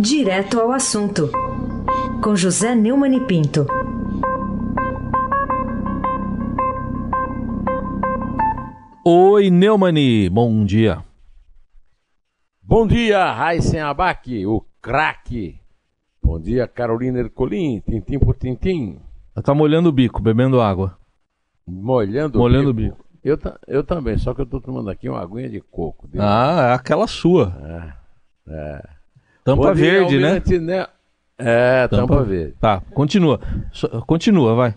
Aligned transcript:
Direto 0.00 0.60
ao 0.60 0.72
assunto, 0.72 1.30
com 2.22 2.34
José 2.36 2.74
Neumann 2.74 3.14
e 3.16 3.20
Pinto. 3.26 3.66
Oi, 9.04 9.50
Neumani, 9.50 10.28
bom 10.28 10.64
dia. 10.64 11.02
Bom 12.62 12.86
dia, 12.86 13.32
Raíssen 13.32 13.80
Abac, 13.80 14.44
o 14.46 14.64
craque. 14.82 15.60
Bom 16.22 16.38
dia, 16.38 16.66
Carolina 16.68 17.18
Ercolim, 17.20 17.80
tintim 17.80 18.18
por 18.18 18.34
tintim. 18.36 18.98
Ela 19.34 19.42
tá 19.42 19.54
molhando 19.54 19.88
o 19.88 19.92
bico, 19.92 20.20
bebendo 20.20 20.60
água. 20.60 20.98
Molhando, 21.66 22.38
Molhando 22.38 22.66
o 22.68 22.70
o 22.70 22.74
bico. 22.74 23.04
Eu, 23.24 23.38
eu 23.66 23.82
também, 23.84 24.18
só 24.18 24.34
que 24.34 24.40
eu 24.42 24.46
tô 24.46 24.60
tomando 24.60 24.90
aqui 24.90 25.08
uma 25.08 25.22
aguinha 25.22 25.48
de 25.48 25.60
coco. 25.60 26.06
Deu- 26.08 26.22
Ah, 26.22 26.68
é 26.70 26.74
aquela 26.74 27.06
sua. 27.06 27.54
é. 28.46 28.82
Tampa 29.56 29.74
verde, 29.74 30.18
né? 30.18 30.42
Ne- 30.60 30.86
É, 31.38 31.86
tampa, 31.88 32.22
verde. 32.22 32.54
Tá, 32.60 32.82
continua. 32.92 33.40
Continua, 34.06 34.54
vai. 34.54 34.74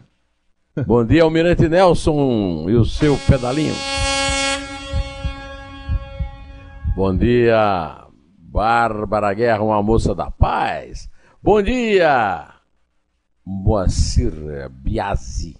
Bom 0.85 1.03
dia, 1.03 1.23
Almirante 1.23 1.67
Nelson 1.67 2.65
e 2.69 2.75
o 2.75 2.85
seu 2.85 3.17
pedalinho. 3.27 3.73
Bom 6.95 7.15
dia, 7.15 8.05
Bárbara 8.37 9.33
Guerra, 9.33 9.63
uma 9.63 9.81
moça 9.81 10.13
da 10.13 10.29
paz. 10.29 11.09
Bom 11.41 11.61
dia, 11.61 12.47
Moacir 13.45 14.69
Biasi. 14.69 15.57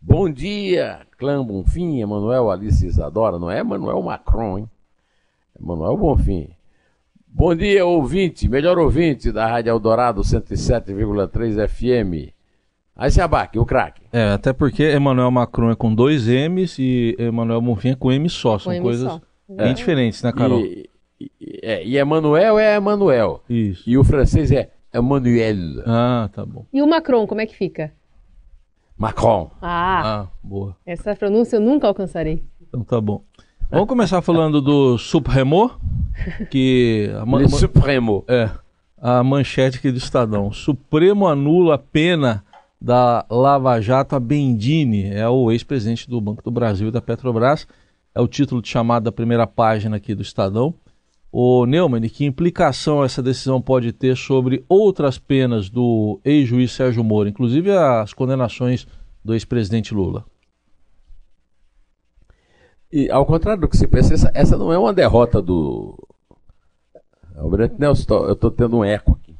Bom 0.00 0.30
dia, 0.30 1.00
Clã 1.18 1.44
Bonfim, 1.44 2.00
Emanuel 2.00 2.50
Alice 2.50 2.86
Isadora. 2.86 3.38
Não 3.38 3.50
é 3.50 3.58
Emanuel 3.60 4.00
Macron, 4.02 4.58
hein? 4.58 4.70
Emanuel 5.60 5.96
Bonfim. 5.96 6.50
Bom 7.30 7.54
dia, 7.54 7.84
ouvinte, 7.86 8.48
melhor 8.48 8.78
ouvinte 8.78 9.30
da 9.30 9.46
Rádio 9.46 9.70
Eldorado 9.70 10.22
107,3 10.22 11.68
FM. 11.68 12.32
Aí 12.96 13.10
se 13.12 13.20
abaque, 13.20 13.58
o 13.58 13.64
craque. 13.64 14.02
É, 14.12 14.30
até 14.30 14.52
porque 14.52 14.92
Emmanuel 14.94 15.30
Macron 15.30 15.70
é 15.70 15.76
com 15.76 15.94
dois 15.94 16.26
M's 16.26 16.78
e 16.78 17.14
Emmanuel 17.18 17.60
Bonfim 17.60 17.90
é 17.90 17.94
com 17.94 18.10
M 18.10 18.28
só. 18.28 18.58
São 18.58 18.72
Com 18.72 18.76
M 18.76 18.82
coisas 18.82 19.12
só. 19.12 19.20
bem 19.48 19.72
diferentes, 19.72 20.20
né, 20.22 20.32
Carol? 20.32 20.58
E, 20.60 20.90
e, 21.20 21.30
é, 21.62 21.84
e 21.86 21.96
Emanuel 21.96 22.58
é 22.58 22.74
Emanuel. 22.76 23.42
Isso. 23.48 23.88
E 23.88 23.96
o 23.96 24.02
francês 24.02 24.50
é 24.50 24.70
Emmanuel 24.92 25.82
Ah, 25.86 26.28
tá 26.32 26.44
bom. 26.44 26.66
E 26.72 26.82
o 26.82 26.86
Macron, 26.88 27.24
como 27.26 27.40
é 27.40 27.46
que 27.46 27.54
fica? 27.54 27.92
Macron. 28.96 29.52
Ah, 29.62 30.22
Ah, 30.22 30.26
boa. 30.42 30.76
essa 30.84 31.14
pronúncia 31.14 31.56
eu 31.56 31.60
nunca 31.60 31.86
alcançarei. 31.86 32.42
Então 32.60 32.82
tá 32.82 33.00
bom. 33.00 33.22
Vamos 33.70 33.86
começar 33.88 34.22
falando 34.22 34.60
do 34.62 34.96
Supremo, 34.96 35.70
que 36.50 37.10
a, 37.20 37.26
man- 37.26 37.46
Supremo. 37.48 38.24
é, 38.26 38.50
a 39.00 39.22
manchete 39.22 39.78
aqui 39.78 39.90
do 39.92 39.98
Estadão. 39.98 40.50
Supremo 40.52 41.26
anula 41.26 41.74
a 41.74 41.78
pena 41.78 42.44
da 42.80 43.26
Lava 43.30 43.80
Jato 43.80 44.16
a 44.16 44.20
Bendini, 44.20 45.10
é 45.10 45.28
o 45.28 45.50
ex-presidente 45.52 46.08
do 46.08 46.20
Banco 46.20 46.42
do 46.42 46.50
Brasil 46.50 46.88
e 46.88 46.90
da 46.90 47.02
Petrobras. 47.02 47.66
É 48.14 48.20
o 48.20 48.26
título 48.28 48.62
de 48.62 48.68
chamada 48.68 49.04
da 49.04 49.12
primeira 49.12 49.46
página 49.46 49.96
aqui 49.96 50.14
do 50.14 50.22
Estadão. 50.22 50.74
O 51.30 51.66
Neumann, 51.66 52.08
que 52.08 52.24
implicação 52.24 53.04
essa 53.04 53.22
decisão 53.22 53.60
pode 53.60 53.92
ter 53.92 54.16
sobre 54.16 54.64
outras 54.66 55.18
penas 55.18 55.68
do 55.68 56.18
ex-juiz 56.24 56.72
Sérgio 56.72 57.04
Moro, 57.04 57.28
inclusive 57.28 57.70
as 57.70 58.14
condenações 58.14 58.86
do 59.22 59.34
ex-presidente 59.34 59.92
Lula? 59.92 60.24
E 62.90 63.10
ao 63.10 63.26
contrário 63.26 63.60
do 63.60 63.68
que 63.68 63.76
se 63.76 63.86
pensa, 63.86 64.14
essa, 64.14 64.30
essa 64.34 64.56
não 64.56 64.72
é 64.72 64.78
uma 64.78 64.92
derrota 64.92 65.42
do. 65.42 65.96
Almirante 67.36 67.76
Nelson, 67.78 68.26
eu 68.26 68.32
estou 68.32 68.50
tendo 68.50 68.78
um 68.78 68.84
eco 68.84 69.12
aqui. 69.12 69.36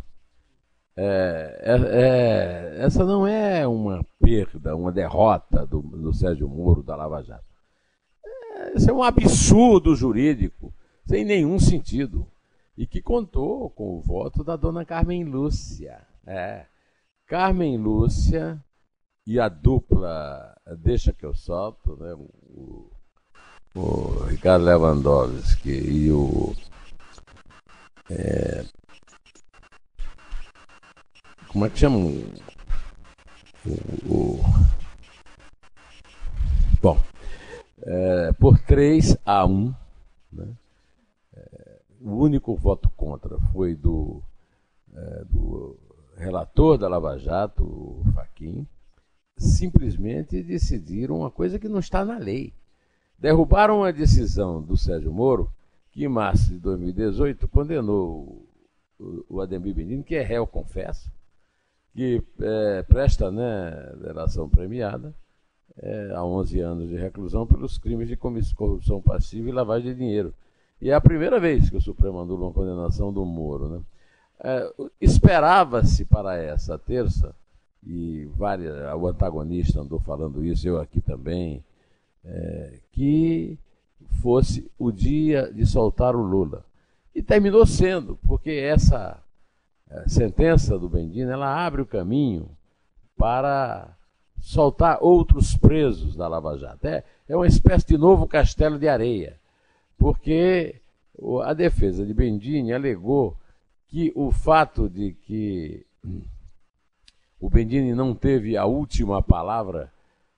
É, 0.96 1.60
é- 1.62 2.80
é- 2.80 2.84
essa 2.84 3.04
não 3.04 3.26
é 3.26 3.66
uma 3.66 4.04
perda, 4.20 4.76
uma 4.76 4.92
derrota 4.92 5.66
do, 5.66 5.80
do 5.80 6.12
Sérgio 6.12 6.48
Moro, 6.48 6.82
da 6.82 6.94
Lava 6.94 7.22
Jato. 7.22 7.44
É, 8.24 8.76
esse 8.76 8.90
é 8.90 8.92
um 8.92 9.02
absurdo 9.02 9.94
jurídico, 9.94 10.72
sem 11.06 11.24
nenhum 11.24 11.58
sentido. 11.58 12.26
E 12.76 12.86
que 12.86 13.00
contou 13.02 13.70
com 13.70 13.96
o 13.96 14.00
voto 14.00 14.44
da 14.44 14.54
dona 14.54 14.84
Carmen 14.84 15.24
Lúcia. 15.24 16.00
É. 16.26 16.66
Carmen 17.26 17.76
Lúcia 17.76 18.62
e 19.26 19.40
a 19.40 19.48
dupla 19.48 20.56
Deixa 20.78 21.12
que 21.12 21.24
eu 21.24 21.34
solto, 21.34 21.96
né? 21.96 22.14
o, 22.14 22.90
o 23.78 24.24
Ricardo 24.24 24.64
Lewandowski 24.64 25.70
e 25.70 26.10
o. 26.10 26.52
é, 28.10 28.64
como 31.48 31.66
é 31.66 31.70
que 31.70 31.78
chama? 31.78 31.98
O, 31.98 33.70
o- 34.06 34.40
bom, 36.82 36.98
é, 37.82 38.32
por 38.32 38.58
3 38.60 39.16
a 39.24 39.44
1, 39.46 39.74
né? 40.32 40.48
É, 41.34 41.78
o 42.00 42.16
único 42.24 42.56
voto 42.56 42.90
contra 42.96 43.38
foi 43.52 43.74
do, 43.74 44.22
do 45.30 45.76
relator 46.16 46.78
da 46.78 46.88
Lava 46.88 47.18
Jato, 47.18 47.64
o 47.64 48.02
Faquim, 48.14 48.66
simplesmente 49.36 50.42
decidiram 50.42 51.18
uma 51.18 51.30
coisa 51.30 51.58
que 51.58 51.68
não 51.68 51.78
está 51.80 52.04
na 52.04 52.18
lei 52.18 52.52
derrubaram 53.18 53.82
a 53.82 53.90
decisão 53.90 54.62
do 54.62 54.76
Sérgio 54.76 55.12
Moro, 55.12 55.50
que 55.90 56.04
em 56.04 56.08
março 56.08 56.52
de 56.52 56.58
2018 56.58 57.48
condenou 57.48 58.46
o, 58.98 59.40
Ademir 59.40 59.74
Benini, 59.74 60.02
que 60.02 60.14
é 60.14 60.22
réu, 60.22 60.46
confesso, 60.46 61.10
que 61.94 62.22
é, 62.40 62.82
presta 62.82 63.30
né, 63.30 63.92
delação 64.00 64.48
premiada 64.48 65.14
é, 65.76 66.12
a 66.14 66.24
11 66.24 66.60
anos 66.60 66.88
de 66.88 66.96
reclusão 66.96 67.46
pelos 67.46 67.78
crimes 67.78 68.08
de 68.08 68.16
corrupção 68.16 69.00
passiva 69.00 69.48
e 69.48 69.52
lavagem 69.52 69.92
de 69.92 69.98
dinheiro. 69.98 70.34
E 70.80 70.90
é 70.90 70.94
a 70.94 71.00
primeira 71.00 71.40
vez 71.40 71.70
que 71.70 71.76
o 71.76 71.80
Supremo 71.80 72.20
anula 72.20 72.46
uma 72.46 72.52
condenação 72.52 73.12
do 73.12 73.24
Moro. 73.24 73.68
Né? 73.68 73.80
É, 74.40 74.72
Esperava-se 75.00 76.04
para 76.04 76.36
essa 76.36 76.78
terça, 76.78 77.34
e 77.84 78.28
várias, 78.36 78.76
o 78.94 79.06
antagonista 79.06 79.80
andou 79.80 80.00
falando 80.00 80.44
isso, 80.44 80.66
eu 80.68 80.80
aqui 80.80 81.00
também, 81.00 81.64
é, 82.28 82.78
que 82.92 83.58
fosse 84.20 84.70
o 84.78 84.92
dia 84.92 85.50
de 85.52 85.64
soltar 85.66 86.14
o 86.14 86.22
Lula. 86.22 86.64
E 87.14 87.22
terminou 87.22 87.66
sendo, 87.66 88.18
porque 88.26 88.50
essa 88.50 89.20
eh, 89.90 90.04
sentença 90.06 90.78
do 90.78 90.88
Bendino 90.88 91.30
ela 91.30 91.64
abre 91.64 91.82
o 91.82 91.86
caminho 91.86 92.48
para 93.16 93.88
soltar 94.40 94.98
outros 95.00 95.56
presos 95.56 96.14
da 96.14 96.28
Lava 96.28 96.56
Jato. 96.58 96.86
É, 96.86 97.02
é 97.28 97.36
uma 97.36 97.46
espécie 97.46 97.86
de 97.86 97.98
novo 97.98 98.26
castelo 98.26 98.78
de 98.78 98.88
areia, 98.88 99.36
porque 99.96 100.76
a 101.44 101.52
defesa 101.52 102.06
de 102.06 102.14
Bendini 102.14 102.72
alegou 102.72 103.36
que 103.88 104.12
o 104.14 104.30
fato 104.30 104.88
de 104.88 105.12
que 105.26 105.84
o 107.40 107.50
Bendini 107.50 107.94
não 107.94 108.14
teve 108.14 108.56
a 108.56 108.64
última 108.64 109.22
palavra 109.22 109.90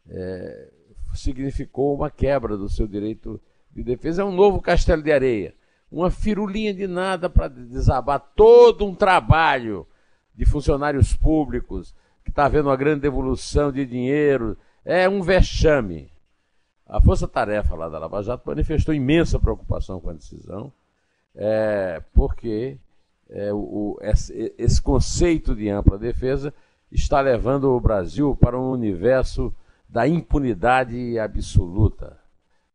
eh, 0.09 0.69
significou 1.15 1.95
uma 1.95 2.11
quebra 2.11 2.57
do 2.57 2.69
seu 2.69 2.87
direito 2.87 3.41
de 3.71 3.83
defesa. 3.83 4.23
É 4.23 4.25
um 4.25 4.33
novo 4.33 4.61
castelo 4.61 5.03
de 5.03 5.13
areia, 5.13 5.55
uma 5.91 6.11
firulinha 6.11 6.73
de 6.73 6.87
nada 6.87 7.29
para 7.29 7.49
desabar 7.49 8.21
todo 8.35 8.87
um 8.87 8.95
trabalho 8.95 9.87
de 10.35 10.45
funcionários 10.45 11.15
públicos 11.15 11.95
que 12.25 12.31
está 12.31 12.47
havendo 12.47 12.69
uma 12.69 12.77
grande 12.77 13.01
devolução 13.01 13.71
de 13.73 13.85
dinheiro. 13.85 14.57
É 14.85 15.09
um 15.09 15.23
vexame. 15.23 16.11
A 16.87 17.01
Força 17.01 17.29
Tarefa 17.29 17.75
lá 17.75 17.89
da 17.89 17.99
Lava 17.99 18.23
Jato 18.23 18.49
manifestou 18.49 18.95
imensa 18.95 19.39
preocupação 19.39 20.01
com 20.01 20.11
a 20.11 20.15
decisão, 20.15 20.73
é, 21.37 22.03
porque 22.13 22.79
é, 23.29 23.53
o, 23.53 23.97
esse, 24.03 24.53
esse 24.59 24.83
conceito 24.83 25.55
de 25.55 25.69
ampla 25.69 25.97
defesa 25.97 26.53
está 26.91 27.21
levando 27.21 27.71
o 27.71 27.81
Brasil 27.81 28.37
para 28.37 28.59
um 28.59 28.73
universo 28.73 29.55
da 29.91 30.07
impunidade 30.07 31.19
absoluta. 31.19 32.17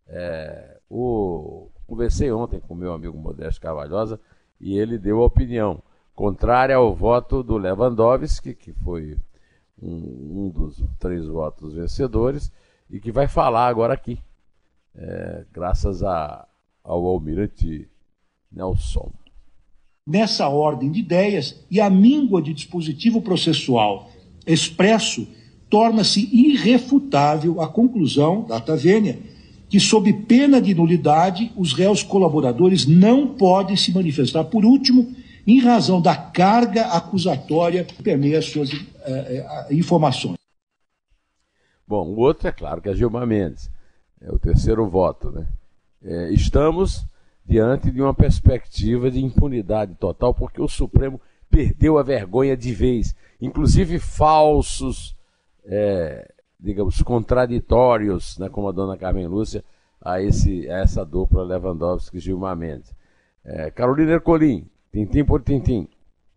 É, 0.07 0.77
o, 0.89 1.69
conversei 1.87 2.31
ontem 2.31 2.59
com 2.59 2.75
meu 2.75 2.93
amigo 2.93 3.17
Modesto 3.17 3.61
Carvalhosa 3.61 4.19
e 4.59 4.77
ele 4.77 4.97
deu 4.97 5.21
a 5.21 5.25
opinião 5.25 5.81
contrária 6.13 6.75
ao 6.75 6.93
voto 6.93 7.41
do 7.41 7.57
Lewandowski, 7.57 8.53
que 8.53 8.73
foi 8.73 9.17
um, 9.81 10.45
um 10.45 10.49
dos 10.49 10.83
três 10.99 11.25
votos 11.27 11.73
vencedores, 11.73 12.51
e 12.89 12.99
que 12.99 13.11
vai 13.11 13.27
falar 13.27 13.67
agora 13.67 13.93
aqui, 13.93 14.19
é, 14.95 15.45
graças 15.51 16.03
a, 16.03 16.47
ao 16.83 17.05
almirante 17.05 17.89
Nelson. 18.51 19.11
nessa 20.05 20.47
ordem 20.47 20.91
de 20.91 20.99
ideias 20.99 21.65
e 21.69 21.81
a 21.81 21.89
míngua 21.89 22.41
de 22.41 22.53
dispositivo 22.53 23.21
processual 23.21 24.09
expresso 24.45 25.27
torna-se 25.69 26.29
irrefutável 26.31 27.61
a 27.61 27.67
conclusão 27.67 28.43
da 28.43 28.59
Tavênia 28.59 29.19
que, 29.69 29.79
sob 29.79 30.11
pena 30.13 30.61
de 30.61 30.73
nulidade, 30.73 31.51
os 31.55 31.73
réus 31.73 32.03
colaboradores 32.03 32.85
não 32.85 33.27
podem 33.27 33.75
se 33.75 33.91
manifestar. 33.93 34.43
Por 34.45 34.63
último, 34.63 35.13
em 35.45 35.59
razão 35.59 36.01
da 36.01 36.15
carga 36.15 36.87
acusatória 36.87 37.83
que 37.83 38.01
permeia 38.01 38.39
as 38.39 38.45
suas 38.45 38.71
uh, 38.71 38.83
informações. 39.71 40.37
Bom, 41.87 42.07
o 42.07 42.17
outro 42.19 42.47
é 42.47 42.51
claro 42.51 42.81
que 42.81 42.89
é 42.89 42.95
Gilmar 42.95 43.27
Mendes, 43.27 43.69
é 44.19 44.31
o 44.31 44.39
terceiro 44.39 44.87
voto. 44.89 45.31
Né? 45.31 45.45
É, 46.03 46.31
estamos 46.31 47.05
diante 47.45 47.91
de 47.91 48.01
uma 48.01 48.13
perspectiva 48.13 49.11
de 49.11 49.23
impunidade 49.23 49.93
total, 49.95 50.33
porque 50.33 50.59
o 50.59 50.67
Supremo 50.67 51.21
perdeu 51.49 51.99
a 51.99 52.03
vergonha 52.03 52.57
de 52.57 52.73
vez, 52.73 53.15
inclusive 53.39 53.99
falsos, 53.99 55.14
é, 55.65 56.31
digamos, 56.59 57.01
contraditórios, 57.01 58.37
né, 58.37 58.49
como 58.49 58.69
a 58.69 58.71
dona 58.71 58.97
Carmen 58.97 59.27
Lúcia, 59.27 59.63
a, 60.01 60.21
esse, 60.21 60.69
a 60.69 60.79
essa 60.79 61.05
dupla 61.05 61.43
Lewandowski 61.43 62.17
e 62.17 62.19
Gilmar 62.19 62.55
Mendes. 62.55 62.93
É, 63.43 63.71
Carolina 63.71 64.13
Ercolim, 64.13 64.67
tintim 64.91 65.23
por 65.23 65.41
tintim. 65.41 65.87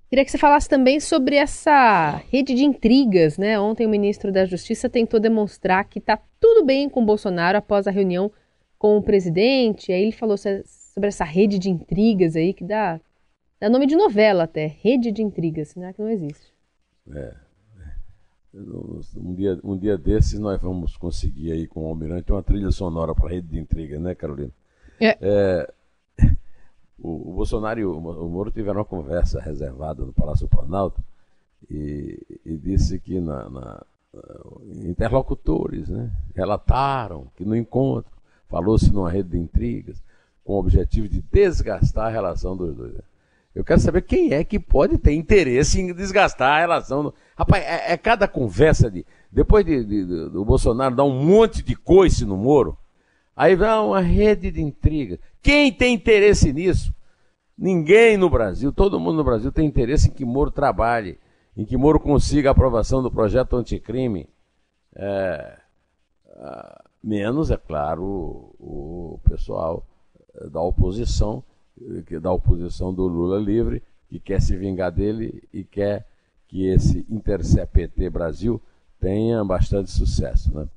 Queria 0.09 0.25
que 0.25 0.31
você 0.31 0.39
falasse 0.39 0.69
também 0.69 1.01
sobre 1.01 1.37
essa 1.37 2.23
rede 2.31 2.55
de 2.55 2.65
intrigas, 2.65 3.37
né? 3.37 3.61
Ontem 3.61 3.87
o 3.87 3.91
ministro 3.91 4.33
da 4.33 4.47
Justiça 4.47 4.89
tentou 4.89 5.21
demonstrar 5.21 5.85
que 5.85 5.99
está 5.99 6.19
tudo 6.41 6.65
bem 6.65 6.89
com 6.89 7.03
o 7.03 7.05
Bolsonaro 7.05 7.59
após 7.59 7.87
a 7.87 7.91
reunião 7.91 8.33
com 8.79 8.97
o 8.97 9.03
presidente. 9.03 9.93
Aí 9.93 10.03
ele 10.03 10.13
falou 10.13 10.39
sobre 10.39 11.09
essa 11.09 11.25
rede 11.25 11.59
de 11.59 11.69
intrigas 11.69 12.37
aí 12.37 12.55
que 12.55 12.65
dá, 12.65 12.99
dá 13.61 13.69
nome 13.69 13.87
de 13.87 13.97
novela 13.97 14.45
até, 14.45 14.67
rede 14.67 15.13
de 15.13 15.23
intrigas, 15.23 15.75
né? 15.77 15.93
Que 15.93 16.01
não 16.01 16.09
existe. 16.09 16.55
É. 17.15 17.48
Um 18.55 19.35
dia, 19.35 19.61
um 19.63 19.77
dia 19.77 19.99
desses 19.99 20.39
nós 20.39 20.61
vamos 20.61 20.97
conseguir 20.97 21.53
aí 21.53 21.67
com 21.67 21.85
o 21.85 21.89
Almirante 21.89 22.33
uma 22.33 22.43
trilha 22.43 22.71
sonora 22.71 23.15
para 23.15 23.29
rede 23.29 23.49
de 23.49 23.59
intriga, 23.59 23.99
né, 24.01 24.15
Carolina? 24.15 24.51
É. 25.01 25.19
é 25.21 25.73
o, 26.99 27.31
o, 27.31 27.35
Bolsonaro 27.35 27.79
e 27.79 27.85
o, 27.85 27.93
o 27.93 28.29
Moro 28.29 28.51
tiveram 28.51 28.79
uma 28.79 28.85
conversa 28.85 29.41
reservada 29.41 30.05
no 30.05 30.13
Palácio 30.13 30.49
Planalto 30.49 31.01
e, 31.71 32.41
e 32.45 32.57
disse 32.57 32.99
que 32.99 33.21
na, 33.21 33.49
na, 33.51 33.87
interlocutores 34.85 35.89
né, 35.89 36.11
relataram 36.35 37.27
que 37.37 37.45
no 37.45 37.57
encontro 37.57 38.11
falou-se 38.49 38.91
numa 38.93 39.11
rede 39.11 39.31
de 39.31 39.39
intrigas 39.39 40.03
com 40.45 40.55
o 40.55 40.59
objetivo 40.59 41.09
de 41.09 41.21
desgastar 41.21 42.07
a 42.07 42.11
relação 42.11 42.57
dos 42.57 42.75
dois. 42.75 42.95
Eu 43.59 43.65
quero 43.65 43.81
saber 43.81 44.03
quem 44.03 44.33
é 44.33 44.45
que 44.45 44.57
pode 44.57 44.99
ter 44.99 45.15
interesse 45.15 45.81
em 45.81 45.93
desgastar 45.93 46.53
a 46.53 46.61
relação. 46.61 47.03
Do... 47.03 47.15
Rapaz, 47.37 47.65
é, 47.65 47.93
é, 47.93 47.97
cada 47.97 48.29
conversa 48.29 48.89
de. 48.89 49.05
Depois 49.33 49.65
de, 49.67 49.85
de, 49.85 50.07
de, 50.07 50.31
do 50.31 50.45
Bolsonaro 50.45 50.95
dar 50.95 51.03
um 51.03 51.25
monte 51.25 51.61
de 51.61 51.75
coice 51.75 52.25
no 52.25 52.37
Moro, 52.37 52.79
aí 53.35 53.57
vem 53.57 53.69
uma 53.69 54.01
rede 54.01 54.53
de 54.53 54.63
intriga. 54.63 55.19
Quem 55.43 55.73
tem 55.73 55.93
interesse 55.93 56.53
nisso? 56.53 56.95
Ninguém 57.59 58.17
no 58.17 58.31
Brasil, 58.31 58.73
todo 58.73 59.01
mundo 59.01 59.17
no 59.17 59.25
Brasil 59.25 59.51
tem 59.51 59.67
interesse 59.67 60.09
em 60.09 60.13
que 60.13 60.25
Moro 60.25 60.53
trabalhe, 60.53 61.19
em 61.57 61.65
que 61.65 61.77
Moro 61.77 61.99
consiga 61.99 62.51
a 62.51 62.53
aprovação 62.53 63.03
do 63.03 63.11
projeto 63.11 63.57
anticrime. 63.57 64.29
É, 64.95 65.59
menos, 67.03 67.51
é 67.51 67.57
claro, 67.57 68.55
o 68.61 69.19
pessoal 69.29 69.85
da 70.49 70.61
oposição, 70.61 71.43
da 72.21 72.33
oposição 72.33 72.93
do 72.93 73.07
Lula 73.07 73.39
livre, 73.39 73.83
que 74.09 74.19
quer 74.19 74.41
se 74.41 74.57
vingar 74.57 74.91
dele 74.91 75.43
e 75.53 75.65
quer 75.65 76.07
que 76.47 76.67
esse 76.67 77.07
Intercept 77.11 78.11
Brasil 78.11 78.61
tenha 78.99 79.45
bastante 79.45 79.91
sucesso. 79.91 80.53
Né? 80.55 80.69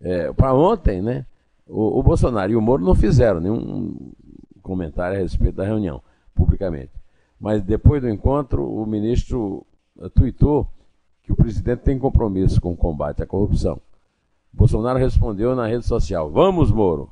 É, 0.00 0.32
Para 0.32 0.54
ontem, 0.54 1.02
né, 1.02 1.26
o, 1.66 1.98
o, 1.98 2.02
Bolsonaro 2.02 2.52
e 2.52 2.56
o 2.56 2.60
Moro 2.60 2.84
não 2.84 2.94
fizeram 2.94 3.40
nenhum 3.40 4.12
comentário 4.62 5.16
a 5.16 5.20
respeito 5.20 5.56
da 5.56 5.64
reunião, 5.64 6.00
publicamente. 6.34 6.92
Mas 7.38 7.62
depois 7.62 8.00
do 8.00 8.08
encontro, 8.08 8.64
o 8.64 8.86
ministro 8.86 9.66
uh, 9.96 10.08
tuitou 10.10 10.66
que 11.22 11.32
o 11.32 11.36
presidente 11.36 11.80
tem 11.80 11.98
compromisso 11.98 12.60
com 12.60 12.72
o 12.72 12.76
combate 12.76 13.22
à 13.22 13.26
corrupção. 13.26 13.80
Bolsonaro 14.52 14.98
respondeu 14.98 15.54
na 15.54 15.66
rede 15.66 15.84
social: 15.84 16.30
Vamos, 16.30 16.70
Moro! 16.70 17.10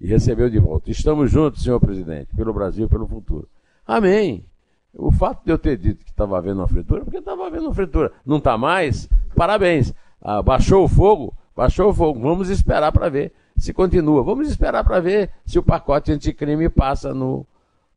E 0.00 0.06
recebeu 0.06 0.50
de 0.50 0.58
volta: 0.58 0.90
Estamos 0.90 1.30
juntos, 1.30 1.62
senhor 1.62 1.80
presidente, 1.80 2.34
pelo 2.34 2.52
Brasil 2.52 2.88
pelo 2.88 3.06
futuro. 3.06 3.48
Amém. 3.86 4.44
O 4.92 5.10
fato 5.10 5.44
de 5.44 5.52
eu 5.52 5.58
ter 5.58 5.76
dito 5.76 6.04
que 6.04 6.10
estava 6.10 6.38
havendo 6.38 6.60
uma 6.60 6.68
fritura, 6.68 7.02
porque 7.04 7.18
estava 7.18 7.46
havendo 7.46 7.64
uma 7.66 7.74
fritura. 7.74 8.12
Não 8.24 8.38
está 8.38 8.56
mais? 8.56 9.08
Parabéns. 9.34 9.92
Ah, 10.22 10.42
baixou 10.42 10.84
o 10.84 10.88
fogo? 10.88 11.34
Baixou 11.54 11.90
o 11.90 11.94
fogo. 11.94 12.20
Vamos 12.20 12.48
esperar 12.48 12.90
para 12.92 13.08
ver 13.08 13.32
se 13.56 13.72
continua. 13.72 14.22
Vamos 14.22 14.48
esperar 14.48 14.84
para 14.84 15.00
ver 15.00 15.30
se 15.44 15.58
o 15.58 15.62
pacote 15.62 16.12
anticrime 16.12 16.68
passa 16.68 17.14
no, 17.14 17.46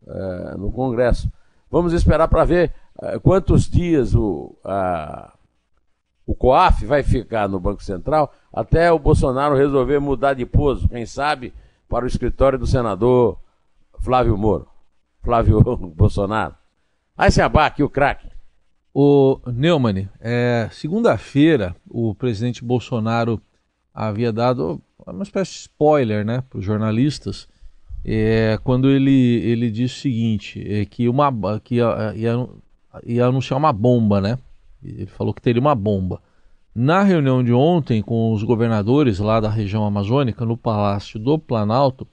uh, 0.04 0.57
no 0.57 0.72
Congresso. 0.72 1.31
Vamos 1.69 1.94
esperar 1.94 2.28
para 2.28 2.45
ver 2.45 2.74
uh, 2.98 3.19
quantos 3.19 3.69
dias 3.69 4.16
o, 4.16 4.56
uh, 4.63 5.31
o 6.25 6.34
COAF 6.34 6.86
vai 6.86 7.04
ficar 7.04 7.48
no 7.48 7.60
Banco 7.60 7.84
Central 7.84 8.34
até 8.52 8.92
o 8.92 9.00
Bolsonaro 9.00 9.56
resolver 9.56 10.00
mudar 10.00 10.34
de 10.34 10.45
pouso, 10.45 10.88
quem 10.90 11.06
sabe, 11.06 11.54
para 11.90 12.06
o 12.06 12.08
escritório 12.08 12.60
do 12.60 12.68
senador 12.68 13.40
Flávio 14.00 14.38
Moro. 14.38 14.68
Flávio 15.22 15.62
Bolsonaro. 15.96 16.56
Aí 17.18 17.32
se 17.32 17.42
abaque 17.42 17.84
o 17.84 17.90
craque. 17.90 18.30
O 18.94 19.40
Neumann, 19.48 20.08
é, 20.20 20.70
segunda-feira 20.72 21.76
o 21.90 22.16
presidente 22.16 22.64
Bolsonaro 22.64 23.42
havia 23.94 24.32
dado 24.32 24.82
uma 25.06 25.24
espécie 25.24 25.52
de 25.52 25.58
spoiler 25.60 26.26
né, 26.26 26.44
para 26.50 26.60
os 26.60 26.66
jornalistas, 26.66 27.48
é, 28.06 28.58
quando 28.64 28.90
ele, 28.90 29.42
ele 29.44 29.70
disse 29.70 29.96
o 29.96 30.02
seguinte, 30.02 30.74
é, 30.74 30.86
que, 30.86 31.10
uma, 31.10 31.32
que 31.60 31.76
ia, 31.76 32.14
ia, 32.16 32.48
ia 33.04 33.26
anunciar 33.26 33.58
uma 33.58 33.74
bomba, 33.74 34.22
né? 34.22 34.38
Ele 34.82 35.06
falou 35.06 35.34
que 35.34 35.42
teria 35.42 35.62
uma 35.62 35.76
bomba. 35.76 36.22
Na 36.74 37.04
reunião 37.04 37.44
de 37.44 37.51
ontem 37.51 38.01
com 38.01 38.31
os 38.31 38.44
governadores 38.44 39.19
lá 39.19 39.39
da 39.39 39.50
região 39.50 39.86
amazônica, 39.86 40.45
no 40.45 40.56
Palácio 40.56 41.19
do 41.19 41.38
Planalto, 41.38 42.07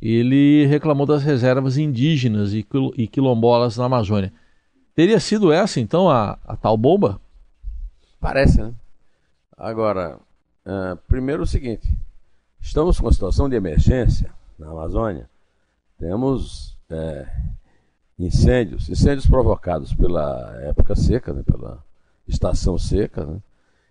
ele 0.00 0.64
reclamou 0.66 1.06
das 1.06 1.22
reservas 1.22 1.76
indígenas 1.76 2.54
e, 2.54 2.62
quilombolas 3.06 3.76
na 3.76 3.84
Amazônia. 3.84 4.32
Teria 4.94 5.20
sido 5.20 5.52
essa, 5.52 5.80
então, 5.80 6.08
a, 6.08 6.38
a 6.44 6.56
tal 6.56 6.76
bomba? 6.76 7.20
Parece, 8.18 8.62
né? 8.62 8.72
Agora, 9.56 10.18
uh, 10.64 10.96
primeiro 11.06 11.42
o 11.42 11.46
seguinte: 11.46 11.86
estamos 12.60 12.98
com 12.98 13.06
uma 13.06 13.12
situação 13.12 13.48
de 13.48 13.56
emergência 13.56 14.30
na 14.58 14.70
Amazônia. 14.70 15.28
Temos 15.98 16.78
é, 16.88 17.26
incêndios, 18.18 18.88
incêndios 18.88 19.26
provocados 19.26 19.92
pela 19.92 20.56
época 20.62 20.96
seca, 20.96 21.32
né, 21.32 21.42
pela 21.42 21.84
estação 22.26 22.78
seca, 22.78 23.26
né? 23.26 23.38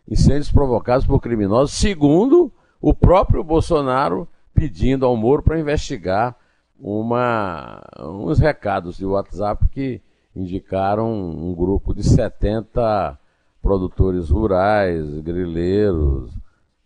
Incêndios 0.10 0.51
provocados 0.51 1.06
por 1.06 1.20
criminosos, 1.20 1.78
segundo 1.78 2.51
o 2.82 2.94
próprio 2.94 3.44
Bolsonaro 3.44 4.28
pedindo 4.54 5.06
ao 5.06 5.16
Moro 5.16 5.44
para 5.44 5.60
investigar 5.60 6.36
uma, 6.80 7.82
uns 8.00 8.39
recados 8.39 8.98
de 8.98 9.06
WhatsApp 9.06 9.68
que 9.70 10.01
indicaram 10.36 11.12
um 11.12 11.54
grupo 11.54 11.94
de 11.94 12.04
70 12.04 13.18
produtores 13.62 14.30
rurais, 14.30 15.20
grileiros, 15.20 16.32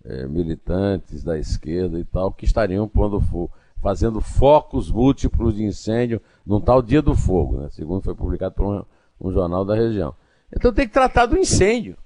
eh, 0.04 0.28
militantes 0.28 1.24
da 1.24 1.38
esquerda 1.38 2.00
e 2.00 2.04
tal, 2.04 2.34
que 2.34 2.46
estariam 2.46 2.88
pondo 2.88 3.22
fogo, 3.22 3.52
fazendo 3.82 4.20
focos 4.20 4.92
múltiplos 4.92 5.56
de 5.56 5.64
incêndio 5.64 6.22
num 6.46 6.60
tal 6.60 6.82
dia 6.82 7.02
do 7.02 7.16
fogo, 7.16 7.58
né? 7.58 7.70
segundo 7.72 8.02
foi 8.02 8.16
publicado 8.16 8.56
por 8.56 8.66
um, 8.66 8.86
um 9.30 9.32
jornal 9.32 9.64
da 9.64 9.76
região. 9.76 10.14
Então 10.52 10.74
tem 10.74 10.88
que 10.88 10.94
tratar 10.94 11.26
do 11.26 11.38
incêndio. 11.38 11.98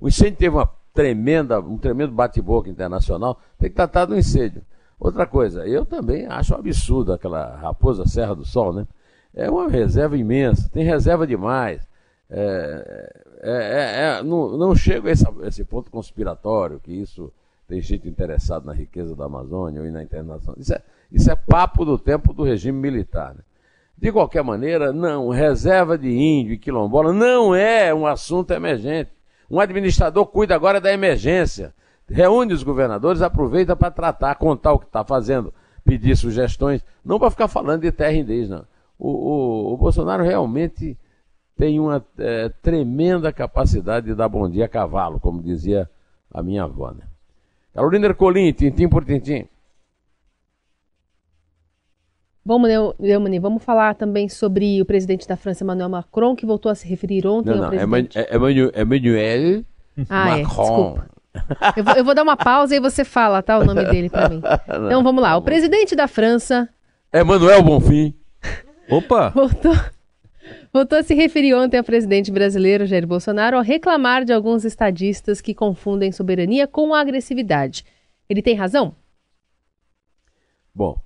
O 0.00 0.08
incêndio 0.08 0.36
teve 0.36 0.56
uma 0.56 0.70
tremenda, 0.92 1.60
um 1.60 1.76
tremendo 1.76 2.12
bate-boca 2.12 2.70
internacional, 2.70 3.40
tem 3.58 3.68
que 3.68 3.76
tratar 3.76 4.04
do 4.04 4.16
incêndio. 4.16 4.62
Outra 4.98 5.26
coisa, 5.26 5.66
eu 5.66 5.84
também 5.84 6.26
acho 6.26 6.54
um 6.54 6.58
absurdo 6.58 7.12
aquela 7.12 7.56
Raposa 7.56 8.06
Serra 8.06 8.34
do 8.34 8.44
Sol, 8.44 8.72
né? 8.72 8.86
É 9.34 9.50
uma 9.50 9.68
reserva 9.68 10.16
imensa, 10.16 10.70
tem 10.72 10.84
reserva 10.84 11.26
demais. 11.26 11.82
É, 12.30 13.12
é, 13.42 13.52
é, 13.52 14.18
é 14.18 14.22
não, 14.22 14.56
não 14.56 14.74
chego 14.74 15.08
a 15.08 15.10
esse, 15.10 15.26
a 15.26 15.46
esse, 15.48 15.64
ponto 15.64 15.90
conspiratório, 15.90 16.80
que 16.80 16.92
isso 16.92 17.32
tem 17.66 17.80
gente 17.80 18.08
interessado 18.08 18.64
na 18.64 18.72
riqueza 18.72 19.16
da 19.16 19.24
Amazônia 19.24 19.82
ou 19.82 19.90
na 19.90 20.02
internacional. 20.02 20.56
Isso 20.58 20.72
é, 20.72 20.82
isso 21.10 21.30
é 21.30 21.34
papo 21.34 21.84
do 21.84 21.98
tempo 21.98 22.32
do 22.32 22.44
regime 22.44 22.78
militar. 22.78 23.34
Né? 23.34 23.40
De 23.98 24.12
qualquer 24.12 24.44
maneira, 24.44 24.92
não, 24.92 25.28
reserva 25.28 25.98
de 25.98 26.10
índio 26.10 26.54
e 26.54 26.58
quilombola 26.58 27.12
não 27.12 27.54
é 27.54 27.92
um 27.92 28.06
assunto 28.06 28.52
emergente. 28.52 29.10
Um 29.50 29.60
administrador 29.60 30.26
cuida 30.26 30.54
agora 30.54 30.80
da 30.80 30.92
emergência. 30.92 31.74
Reúne 32.08 32.52
os 32.52 32.62
governadores, 32.62 33.22
aproveita 33.22 33.74
para 33.74 33.90
tratar, 33.90 34.34
contar 34.34 34.72
o 34.72 34.78
que 34.78 34.86
está 34.86 35.04
fazendo, 35.04 35.52
pedir 35.84 36.16
sugestões, 36.16 36.84
não 37.04 37.18
para 37.18 37.30
ficar 37.30 37.48
falando 37.48 37.82
de 37.82 37.92
terra 37.92 38.12
indígena. 38.12 38.68
O, 38.98 39.08
o, 39.08 39.74
o 39.74 39.76
Bolsonaro 39.76 40.22
realmente 40.22 40.96
tem 41.56 41.78
uma 41.78 42.04
é, 42.18 42.48
tremenda 42.62 43.32
capacidade 43.32 44.06
de 44.06 44.14
dar 44.14 44.28
bom 44.28 44.48
dia 44.48 44.66
a 44.66 44.68
cavalo, 44.68 45.20
como 45.20 45.42
dizia 45.42 45.88
a 46.32 46.42
minha 46.42 46.64
avó. 46.64 46.90
Né? 46.90 47.04
Carolina 47.72 48.06
Ercolim, 48.06 48.52
tintim 48.52 48.88
por 48.88 49.04
tintim. 49.04 49.48
Vamos, 52.44 52.68
Leomani, 52.98 53.38
vamos 53.38 53.64
falar 53.64 53.94
também 53.94 54.28
sobre 54.28 54.80
o 54.82 54.84
presidente 54.84 55.26
da 55.26 55.36
França, 55.36 55.64
Emmanuel 55.64 55.88
Macron, 55.88 56.36
que 56.36 56.44
voltou 56.44 56.70
a 56.70 56.74
se 56.74 56.86
referir 56.86 57.26
ontem 57.26 57.50
não, 57.50 57.56
ao 57.56 57.62
não, 57.62 57.68
presidente. 57.70 58.18
Emmanuel, 58.30 58.72
Emmanuel 58.76 59.64
ah, 60.10 60.24
Macron. 60.24 60.34
É, 60.34 60.42
desculpa. 60.42 61.14
Eu 61.76 61.84
vou, 61.84 61.94
eu 61.94 62.04
vou, 62.04 62.14
dar 62.14 62.22
uma 62.22 62.36
pausa 62.36 62.76
e 62.76 62.80
você 62.80 63.04
fala, 63.04 63.42
tá, 63.42 63.58
o 63.58 63.64
nome 63.64 63.84
dele 63.86 64.10
para 64.10 64.28
mim. 64.28 64.40
Então 64.86 65.02
vamos 65.02 65.22
lá. 65.22 65.36
O 65.36 65.42
presidente 65.42 65.96
da 65.96 66.06
França. 66.06 66.68
Emmanuel 67.12 67.62
Bonfim. 67.62 68.14
Opa! 68.90 69.30
Voltou, 69.30 69.74
voltou 70.72 70.98
a 70.98 71.02
se 71.02 71.14
referir 71.14 71.54
ontem 71.54 71.78
ao 71.78 71.84
presidente 71.84 72.30
brasileiro 72.30 72.86
Jair 72.86 73.06
Bolsonaro 73.06 73.56
ao 73.56 73.62
reclamar 73.62 74.24
de 74.24 74.32
alguns 74.32 74.64
estadistas 74.64 75.40
que 75.40 75.54
confundem 75.54 76.12
soberania 76.12 76.66
com 76.66 76.94
agressividade. 76.94 77.84
Ele 78.28 78.42
tem 78.42 78.54
razão? 78.54 78.94
Bom, 80.74 80.98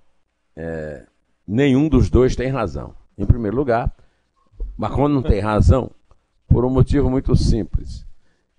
é, 0.56 1.04
nenhum 1.48 1.88
dos 1.88 2.10
dois 2.10 2.36
tem 2.36 2.48
razão. 2.48 2.94
Em 3.16 3.24
primeiro 3.24 3.56
lugar, 3.56 3.90
Macron 4.76 5.08
não 5.08 5.22
tem 5.22 5.40
razão 5.40 5.90
por 6.46 6.64
um 6.64 6.70
motivo 6.70 7.08
muito 7.08 7.34
simples. 7.34 8.06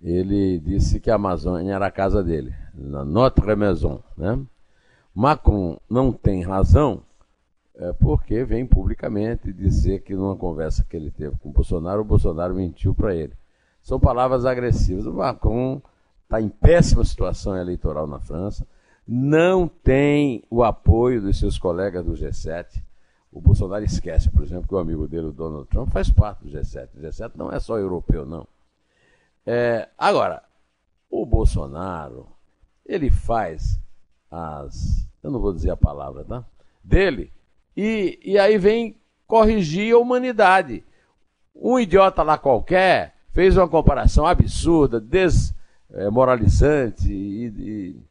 Ele 0.01 0.59
disse 0.59 0.99
que 0.99 1.11
a 1.11 1.15
Amazônia 1.15 1.73
era 1.73 1.85
a 1.85 1.91
casa 1.91 2.23
dele, 2.23 2.53
na 2.73 3.05
Notre 3.05 3.55
Maison. 3.55 4.01
Né? 4.17 4.39
Macron 5.13 5.77
não 5.89 6.11
tem 6.11 6.41
razão 6.41 7.03
é, 7.75 7.93
porque 7.93 8.43
vem 8.43 8.65
publicamente 8.65 9.53
dizer 9.53 10.01
que 10.01 10.15
numa 10.15 10.35
conversa 10.35 10.85
que 10.89 10.97
ele 10.97 11.11
teve 11.11 11.37
com 11.37 11.49
o 11.49 11.53
Bolsonaro, 11.53 12.01
o 12.01 12.05
Bolsonaro 12.05 12.55
mentiu 12.55 12.93
para 12.95 13.15
ele. 13.15 13.33
São 13.81 13.99
palavras 13.99 14.45
agressivas. 14.45 15.05
O 15.05 15.13
Macron 15.13 15.81
está 16.23 16.41
em 16.41 16.49
péssima 16.49 17.03
situação 17.05 17.55
eleitoral 17.55 18.07
na 18.07 18.19
França, 18.19 18.67
não 19.11 19.67
tem 19.67 20.43
o 20.51 20.63
apoio 20.63 21.19
dos 21.19 21.39
seus 21.39 21.57
colegas 21.57 22.05
do 22.05 22.11
G7. 22.11 22.79
O 23.31 23.41
Bolsonaro 23.41 23.83
esquece, 23.83 24.29
por 24.29 24.43
exemplo, 24.43 24.67
que 24.67 24.75
o 24.75 24.77
amigo 24.77 25.07
dele, 25.07 25.25
o 25.25 25.31
Donald 25.31 25.67
Trump, 25.67 25.89
faz 25.89 26.11
parte 26.11 26.43
do 26.43 26.51
G7. 26.51 26.89
O 26.93 27.01
G7 27.01 27.31
não 27.33 27.51
é 27.51 27.59
só 27.59 27.79
europeu, 27.79 28.23
não. 28.23 28.47
É, 29.43 29.89
agora, 29.97 30.43
o 31.09 31.25
Bolsonaro, 31.25 32.27
ele 32.85 33.09
faz 33.09 33.79
as. 34.29 35.09
Eu 35.23 35.31
não 35.31 35.39
vou 35.39 35.53
dizer 35.53 35.71
a 35.71 35.77
palavra, 35.77 36.23
tá? 36.23 36.45
Dele. 36.83 37.33
E, 37.75 38.19
e 38.23 38.37
aí 38.37 38.59
vem 38.59 38.95
corrigir 39.25 39.95
a 39.95 39.97
humanidade. 39.97 40.83
Um 41.55 41.79
idiota 41.79 42.21
lá 42.21 42.37
qualquer 42.37 43.15
fez 43.31 43.57
uma 43.57 43.67
comparação 43.67 44.27
absurda, 44.27 45.01
desmoralizante 45.01 47.11
e, 47.11 47.47
e, 47.47 48.08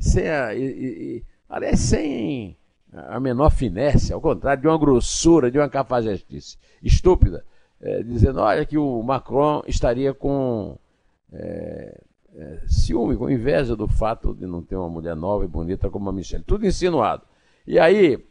sem 0.00 0.28
a, 0.28 0.54
e, 0.54 1.22
aliás, 1.48 1.80
sem 1.80 2.56
a 2.92 3.18
menor 3.18 3.50
finesse, 3.50 4.12
ao 4.12 4.20
contrário, 4.20 4.62
de 4.62 4.68
uma 4.68 4.78
grossura, 4.78 5.50
de 5.50 5.58
uma 5.58 5.68
cafajestice 5.68 6.56
estúpida 6.82 7.44
é, 7.84 8.02
dizendo, 8.02 8.40
olha 8.40 8.64
que 8.64 8.78
o 8.78 9.02
Macron 9.02 9.62
estaria 9.66 10.14
com 10.14 10.78
é, 11.30 12.00
é, 12.34 12.60
ciúme, 12.66 13.14
com 13.14 13.28
inveja 13.28 13.76
do 13.76 13.86
fato 13.86 14.34
de 14.34 14.46
não 14.46 14.62
ter 14.62 14.74
uma 14.74 14.88
mulher 14.88 15.14
nova 15.14 15.44
e 15.44 15.48
bonita 15.48 15.90
como 15.90 16.08
a 16.08 16.12
Michelle. 16.12 16.44
Tudo 16.44 16.66
insinuado. 16.66 17.22
E 17.66 17.78
aí, 17.78 18.24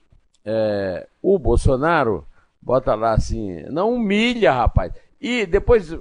é, 0.43 1.07
o 1.21 1.37
Bolsonaro 1.37 2.25
bota 2.59 2.95
lá 2.95 3.13
assim, 3.13 3.61
não 3.69 3.93
humilha, 3.93 4.51
rapaz. 4.51 4.91
E 5.21 5.45
depois, 5.45 5.93
é, 5.93 5.97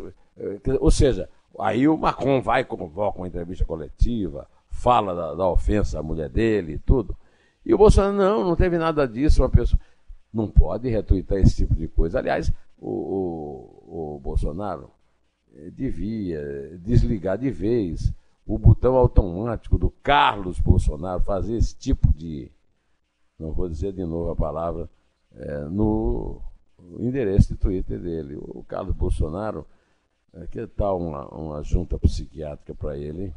ou 0.81 0.91
seja, 0.91 1.29
aí 1.61 1.87
o 1.87 1.99
Macron 1.99 2.41
vai, 2.41 2.65
convoca 2.65 3.19
uma 3.19 3.29
entrevista 3.29 3.67
coletiva, 3.67 4.49
fala 4.83 5.15
da, 5.15 5.35
da 5.35 5.49
ofensa 5.49 6.01
à 6.01 6.03
mulher 6.03 6.29
dele 6.29 6.75
e 6.75 6.79
tudo. 6.79 7.17
E 7.65 7.73
o 7.73 7.79
Bolsonaro, 7.79 8.17
não, 8.17 8.45
não 8.45 8.57
teve 8.57 8.77
nada 8.77 9.07
disso, 9.07 9.43
uma 9.43 9.49
pessoa 9.49 9.81
não 10.33 10.51
pode 10.51 10.89
retuitar 10.89 11.39
esse 11.39 11.57
tipo 11.57 11.75
de 11.75 11.87
coisa. 11.87 12.19
Aliás, 12.19 12.53
o, 12.79 12.91
o, 12.91 14.17
o 14.17 14.21
Bolsonaro 14.21 14.91
eh, 15.55 15.71
devia 15.71 16.79
desligar 16.79 17.39
de 17.39 17.51
vez 17.51 18.13
o 18.45 18.59
botão 18.59 18.97
automático 18.97 19.79
do 19.79 19.91
Carlos 20.03 20.59
Bolsonaro, 20.59 21.23
fazer 21.23 21.55
esse 21.55 21.77
tipo 21.77 22.13
de, 22.13 22.51
não 23.39 23.53
vou 23.53 23.69
dizer 23.69 23.93
de 23.93 24.05
novo 24.05 24.31
a 24.31 24.37
palavra, 24.37 24.91
é, 25.35 25.61
no 25.65 26.43
endereço 26.99 27.55
de 27.55 27.57
Twitter 27.61 28.01
dele. 28.01 28.37
O 28.37 28.65
Carlos 28.65 28.97
Bolsonaro, 28.97 29.65
é, 30.35 30.47
que 30.49 30.67
tal 30.67 31.01
uma, 31.01 31.29
uma 31.29 31.63
junta 31.63 31.99
psiquiátrica 31.99 32.75
para 32.75 32.99
ele? 32.99 33.33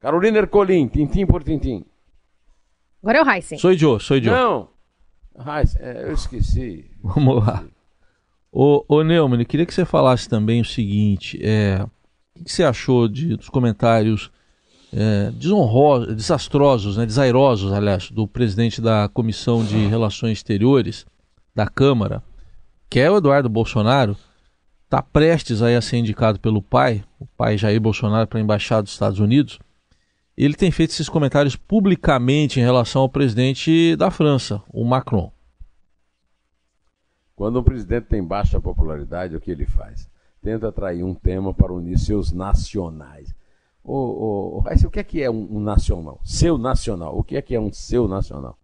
Carolina 0.00 0.38
Ercolim, 0.38 0.88
tintim 0.88 1.26
por 1.26 1.42
tintim. 1.42 1.84
Agora 3.02 3.18
é 3.18 3.22
o 3.22 3.30
Heisen. 3.30 3.58
Sou 3.58 3.74
Joe, 3.74 4.00
sou 4.00 4.20
Joe. 4.20 4.32
Não, 4.32 4.68
Heisen, 5.38 5.80
é, 5.82 6.04
eu 6.04 6.12
esqueci. 6.14 6.90
Vamos 7.04 7.44
lá. 7.46 7.62
Ô, 8.50 8.84
ô 8.88 9.02
Neumann, 9.04 9.44
queria 9.44 9.66
que 9.66 9.74
você 9.74 9.84
falasse 9.84 10.28
também 10.28 10.60
o 10.60 10.64
seguinte: 10.64 11.38
é, 11.42 11.86
o 12.34 12.44
que 12.44 12.50
você 12.50 12.64
achou 12.64 13.06
de, 13.08 13.36
dos 13.36 13.48
comentários 13.50 14.30
é, 14.92 15.30
desonrosos, 15.32 16.16
desastrosos, 16.16 16.96
né, 16.96 17.06
desairosos, 17.06 17.72
aliás, 17.72 18.10
do 18.10 18.26
presidente 18.26 18.80
da 18.80 19.08
Comissão 19.08 19.64
de 19.64 19.86
Relações 19.86 20.38
Exteriores 20.38 21.06
da 21.54 21.66
Câmara, 21.66 22.22
que 22.88 22.98
é 22.98 23.10
o 23.10 23.18
Eduardo 23.18 23.48
Bolsonaro, 23.48 24.16
está 24.84 25.02
prestes 25.02 25.62
a 25.62 25.80
ser 25.80 25.98
indicado 25.98 26.40
pelo 26.40 26.60
pai, 26.60 27.04
o 27.18 27.26
pai 27.26 27.56
Jair 27.56 27.80
Bolsonaro, 27.80 28.26
para 28.26 28.38
a 28.38 28.42
Embaixada 28.42 28.82
dos 28.82 28.92
Estados 28.92 29.20
Unidos. 29.20 29.58
Ele 30.42 30.54
tem 30.54 30.70
feito 30.70 30.92
esses 30.92 31.06
comentários 31.06 31.54
publicamente 31.54 32.58
em 32.58 32.62
relação 32.62 33.02
ao 33.02 33.10
presidente 33.10 33.94
da 33.94 34.10
França, 34.10 34.62
o 34.72 34.82
Macron. 34.86 35.30
Quando 37.36 37.60
um 37.60 37.62
presidente 37.62 38.06
tem 38.06 38.24
baixa 38.24 38.58
popularidade, 38.58 39.36
o 39.36 39.40
que 39.40 39.50
ele 39.50 39.66
faz? 39.66 40.08
Tenta 40.40 40.68
atrair 40.68 41.04
um 41.04 41.14
tema 41.14 41.52
para 41.52 41.74
unir 41.74 41.98
seus 41.98 42.32
nacionais. 42.32 43.34
O, 43.84 43.94
o, 43.94 44.58
o, 44.60 44.86
o 44.86 44.90
que 44.90 45.00
é 45.00 45.04
que 45.04 45.22
é 45.22 45.30
um, 45.30 45.56
um, 45.56 45.60
nacional? 45.60 46.18
Seu 46.24 46.56
nacional. 46.56 47.18
O 47.18 47.22
que 47.22 47.36
é 47.36 47.42
que 47.42 47.54
é 47.54 47.60
um 47.60 47.70
seu 47.70 48.08
nacional? 48.08 48.56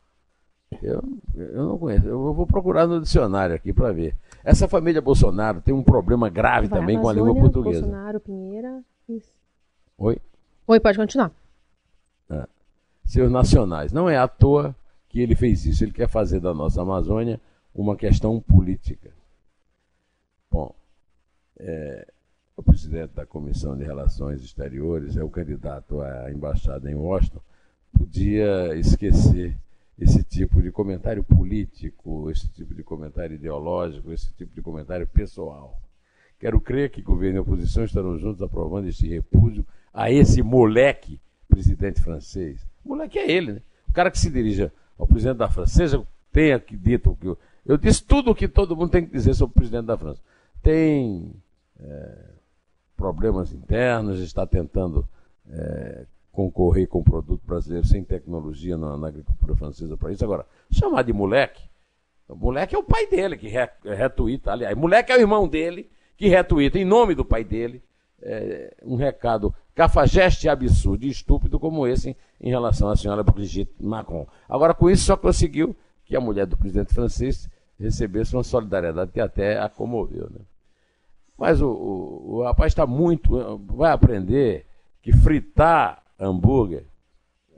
Eu, 0.83 1.05
eu 1.35 1.63
não 1.63 1.79
conheço. 1.79 2.07
Eu 2.07 2.33
vou 2.33 2.47
procurar 2.47 2.87
no 2.87 3.03
dicionário 3.03 3.55
aqui 3.55 3.75
para 3.75 3.93
ver. 3.93 4.17
Essa 4.43 4.67
família 4.67 5.03
Bolsonaro 5.03 5.61
tem 5.61 5.75
um 5.75 5.83
problema 5.83 6.31
grave 6.31 6.69
Vai, 6.69 6.81
também 6.81 6.97
Amazônia, 6.97 7.21
com 7.23 7.29
a 7.29 7.35
língua 7.35 7.51
portuguesa. 7.51 7.83
Bolsonaro, 7.83 8.19
Pinheira. 8.19 8.83
Isso. 9.07 9.39
Oi? 9.99 10.19
Oi, 10.67 10.81
pode 10.81 10.97
continuar. 10.97 11.31
Seus 13.07 13.31
nacionais. 13.31 13.93
Não 13.93 14.09
é 14.09 14.17
à 14.17 14.29
toa 14.29 14.75
que 15.09 15.21
ele 15.21 15.35
fez 15.35 15.65
isso. 15.65 15.85
Ele 15.85 15.93
quer 15.93 16.09
fazer 16.09 16.41
da 16.41 16.53
nossa 16.53 16.83
Amazônia 16.83 17.41
uma 17.75 17.97
questão 17.97 18.41
política. 18.41 19.11
Bom, 20.51 20.75
é, 21.59 22.07
o 22.57 22.63
presidente 22.63 23.13
da 23.13 23.27
Comissão 23.27 23.77
de 23.77 23.85
Relações 23.85 24.43
Exteriores 24.43 25.17
é 25.17 25.23
o 25.23 25.29
candidato 25.29 26.01
à 26.01 26.31
embaixada 26.31 26.91
em 26.91 26.95
Washington, 26.95 27.41
podia 27.93 28.75
esquecer 28.77 29.57
esse 29.99 30.23
tipo 30.23 30.63
de 30.63 30.71
comentário 30.71 31.23
político, 31.23 32.31
esse 32.31 32.49
tipo 32.49 32.75
de 32.75 32.83
comentário 32.83 33.35
ideológico, 33.35 34.13
esse 34.13 34.33
tipo 34.35 34.55
de 34.55 34.63
comentário 34.63 35.07
pessoal. 35.07 35.81
Quero 36.39 36.61
crer 36.61 36.91
que 36.91 37.01
governo 37.01 37.39
e 37.39 37.41
oposição 37.41 37.85
estarão 37.85 38.19
juntos 38.19 38.43
aprovando 38.43 38.89
este 38.89 39.09
repúdio 39.09 39.67
a 39.93 40.11
esse 40.11 40.43
moleque 40.43 41.19
presidente 41.49 42.01
francês. 42.03 42.67
O 42.87 42.91
moleque 42.91 43.19
é 43.19 43.29
ele, 43.29 43.55
né? 43.55 43.63
O 43.89 43.93
cara 43.93 44.11
que 44.11 44.19
se 44.19 44.31
dirige 44.31 44.71
ao 44.97 45.07
presidente 45.07 45.39
da 45.39 45.51
França, 45.51 45.75
seja 45.75 46.07
tenha 46.31 46.63
dito 46.71 47.17
que 47.21 47.37
eu 47.67 47.77
disse 47.77 48.05
tudo 48.05 48.31
o 48.31 48.35
que 48.35 48.47
todo 48.47 48.77
mundo 48.77 48.91
tem 48.91 49.05
que 49.05 49.11
dizer 49.11 49.35
sobre 49.35 49.53
o 49.53 49.55
presidente 49.55 49.87
da 49.87 49.99
França. 49.99 50.21
Tem 50.63 51.35
é, 51.81 52.19
problemas 52.97 53.53
internos, 53.53 54.21
está 54.21 54.47
tentando 54.47 55.05
é, 55.51 56.07
concorrer 56.31 56.87
com 56.87 57.01
o 57.01 57.05
produto 57.05 57.43
brasileiro 57.45 57.87
sem 57.87 58.05
tecnologia 58.05 58.77
na, 58.77 58.97
na 58.97 59.09
agricultura 59.09 59.57
francesa 59.57 59.97
para 59.97 60.13
isso. 60.13 60.25
Agora, 60.25 60.47
chamar 60.71 61.03
de 61.03 61.13
moleque, 61.13 61.63
o 62.29 62.37
moleque 62.37 62.77
é 62.77 62.79
o 62.79 62.85
pai 62.85 63.09
dele 63.09 63.37
que 63.37 63.49
re, 63.49 63.69
retuita, 63.83 64.53
aliás, 64.53 64.77
moleque 64.77 65.11
é 65.11 65.17
o 65.17 65.21
irmão 65.21 65.49
dele 65.49 65.91
que 66.17 66.29
retuita 66.29 66.79
em 66.79 66.85
nome 66.85 67.17
do 67.17 67.25
pai 67.25 67.43
dele 67.43 67.83
é, 68.23 68.75
um 68.83 68.97
recado 68.97 69.55
cafajeste 69.75 70.49
absurdo 70.49 71.05
e 71.05 71.09
estúpido 71.09 71.61
como 71.61 71.87
esse 71.87 72.17
em, 72.41 72.49
relação 72.49 72.89
à 72.89 72.97
senhora 72.97 73.23
Brigitte 73.23 73.75
Macron. 73.79 74.27
Agora, 74.49 74.75
com 74.75 74.89
isso, 74.89 75.05
só 75.05 75.17
conseguiu 75.17 75.77
que 76.05 76.17
a 76.17 76.21
mulher 76.21 76.47
do 76.47 76.57
presidente 76.57 76.95
francês 76.95 77.49
recebesse 77.79 78.35
uma 78.35 78.43
solidariedade 78.43 79.13
que 79.13 79.21
até 79.21 79.59
a 79.59 79.69
comoveu. 79.69 80.31
Né? 80.31 80.41
Mas 81.37 81.61
o, 81.61 81.69
o, 81.69 82.37
o 82.37 82.43
rapaz 82.43 82.73
está 82.73 82.87
muito. 82.87 83.59
vai 83.67 83.93
aprender 83.93 84.67
que 85.03 85.13
fritar 85.13 86.03
hambúrguer 86.19 86.85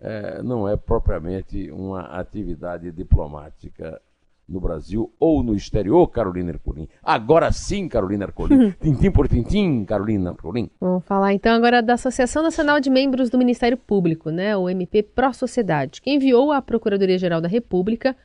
é, 0.00 0.42
não 0.42 0.68
é 0.68 0.76
propriamente 0.76 1.70
uma 1.70 2.02
atividade 2.02 2.90
diplomática 2.90 4.00
no 4.49 4.61
Brasil 4.61 5.12
ou 5.21 5.43
no 5.43 5.55
exterior, 5.55 6.07
Carolina 6.09 6.50
Ercolim. 6.50 6.88
Agora 7.02 7.52
sim, 7.52 7.88
Carolina 7.88 8.25
Ercolim. 8.25 8.71
tintim 8.81 9.11
por 9.11 9.28
tintim, 9.28 9.85
Carolina 9.85 10.31
Ercolim. 10.31 10.71
Vamos 10.81 11.05
falar 11.05 11.35
então 11.35 11.55
agora 11.55 11.83
da 11.83 11.95
Associação 11.95 12.43
Nacional 12.43 12.81
de 12.81 12.88
Membros 12.88 13.28
do 13.28 13.37
Ministério 13.37 13.76
Público, 13.76 14.31
né, 14.31 14.57
o 14.57 14.69
MP 14.69 15.02
Pró 15.02 15.33
Sociedade, 15.33 16.00
que 16.00 16.11
enviou 16.11 16.50
à 16.50 16.62
Procuradoria-Geral 16.62 17.40
da 17.40 17.49
República 17.49 18.17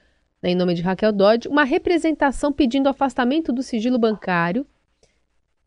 em 0.43 0.55
nome 0.55 0.73
de 0.73 0.81
Raquel 0.81 1.11
Dodge, 1.11 1.47
uma 1.47 1.63
representação 1.63 2.51
pedindo 2.51 2.89
afastamento 2.89 3.53
do 3.53 3.63
sigilo 3.63 3.97
bancário 3.97 4.65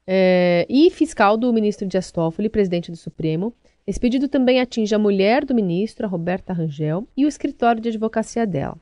é, 0.06 0.66
e 0.68 0.90
fiscal 0.90 1.36
do 1.36 1.52
ministro 1.52 1.86
Dias 1.86 2.12
Toffoli, 2.12 2.48
presidente 2.48 2.90
do 2.90 2.96
Supremo. 2.96 3.54
Esse 3.86 3.98
pedido 3.98 4.28
também 4.28 4.60
atinge 4.60 4.94
a 4.94 4.98
mulher 4.98 5.44
do 5.44 5.54
ministro, 5.54 6.06
a 6.06 6.08
Roberta 6.08 6.52
Rangel, 6.52 7.06
e 7.16 7.24
o 7.24 7.28
escritório 7.28 7.80
de 7.80 7.88
advocacia 7.88 8.46
dela. 8.46 8.76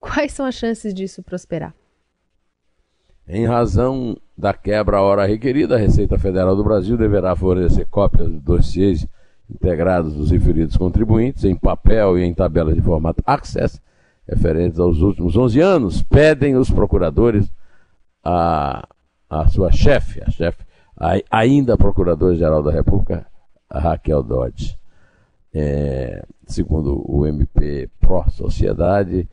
Quais 0.00 0.32
são 0.32 0.46
as 0.46 0.54
chances 0.54 0.94
disso 0.94 1.22
prosperar? 1.22 1.74
Em 3.26 3.46
razão 3.46 4.16
da 4.36 4.54
quebra 4.54 4.98
à 4.98 5.02
hora 5.02 5.26
requerida, 5.26 5.74
a 5.74 5.78
Receita 5.78 6.18
Federal 6.18 6.56
do 6.56 6.64
Brasil 6.64 6.96
deverá 6.96 7.36
fornecer 7.36 7.86
cópias 7.86 8.28
dos 8.28 8.42
dossiês 8.42 9.06
integrados 9.50 10.14
dos 10.14 10.30
referidos 10.30 10.76
contribuintes 10.76 11.44
em 11.44 11.56
papel 11.56 12.18
e 12.18 12.24
em 12.24 12.32
tabelas 12.32 12.74
de 12.74 12.82
formato 12.82 13.22
Access 13.26 13.80
referentes 14.28 14.78
aos 14.78 15.00
últimos 15.00 15.36
11 15.36 15.60
anos, 15.60 16.02
pedem 16.02 16.54
os 16.54 16.70
procuradores 16.70 17.50
a, 18.22 18.86
a 19.28 19.48
sua 19.48 19.72
chefe, 19.72 20.22
a 20.22 20.30
chefe, 20.30 20.62
a, 20.94 21.14
ainda 21.30 21.78
Procuradora-Geral 21.78 22.62
da 22.62 22.70
República, 22.70 23.26
Raquel 23.70 24.22
Dodge. 24.22 24.78
É, 25.54 26.24
segundo 26.46 27.02
o 27.10 27.26
MP 27.26 27.88
Pro 27.98 28.28
Sociedade, 28.30 29.26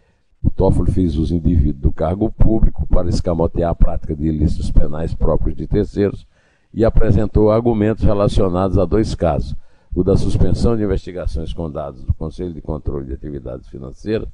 o 0.45 0.49
Toffoli 0.51 0.91
fez 0.91 1.17
uso 1.17 1.35
indevido 1.35 1.79
do 1.79 1.91
cargo 1.91 2.31
público 2.31 2.85
para 2.85 3.09
escamotear 3.09 3.71
a 3.71 3.75
prática 3.75 4.15
de 4.15 4.27
ilícitos 4.27 4.69
penais 4.69 5.13
próprios 5.13 5.55
de 5.55 5.65
terceiros 5.65 6.27
e 6.71 6.85
apresentou 6.85 7.49
argumentos 7.49 8.03
relacionados 8.03 8.77
a 8.77 8.85
dois 8.85 9.15
casos: 9.15 9.55
o 9.93 10.03
da 10.03 10.15
suspensão 10.15 10.77
de 10.77 10.83
investigações 10.83 11.51
com 11.51 11.69
dados 11.69 12.03
do 12.03 12.13
Conselho 12.13 12.53
de 12.53 12.61
Controle 12.61 13.07
de 13.07 13.13
Atividades 13.13 13.67
Financeiras 13.67 14.29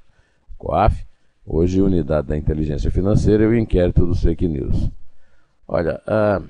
COAF, 0.57 1.07
hoje 1.45 1.81
Unidade 1.81 2.27
da 2.27 2.37
Inteligência 2.37 2.91
Financeira, 2.91 3.43
e 3.43 3.47
o 3.47 3.57
inquérito 3.57 4.05
dos 4.05 4.21
fake 4.21 4.47
news. 4.47 4.91
Olha, 5.67 6.01
ah, 6.05 6.41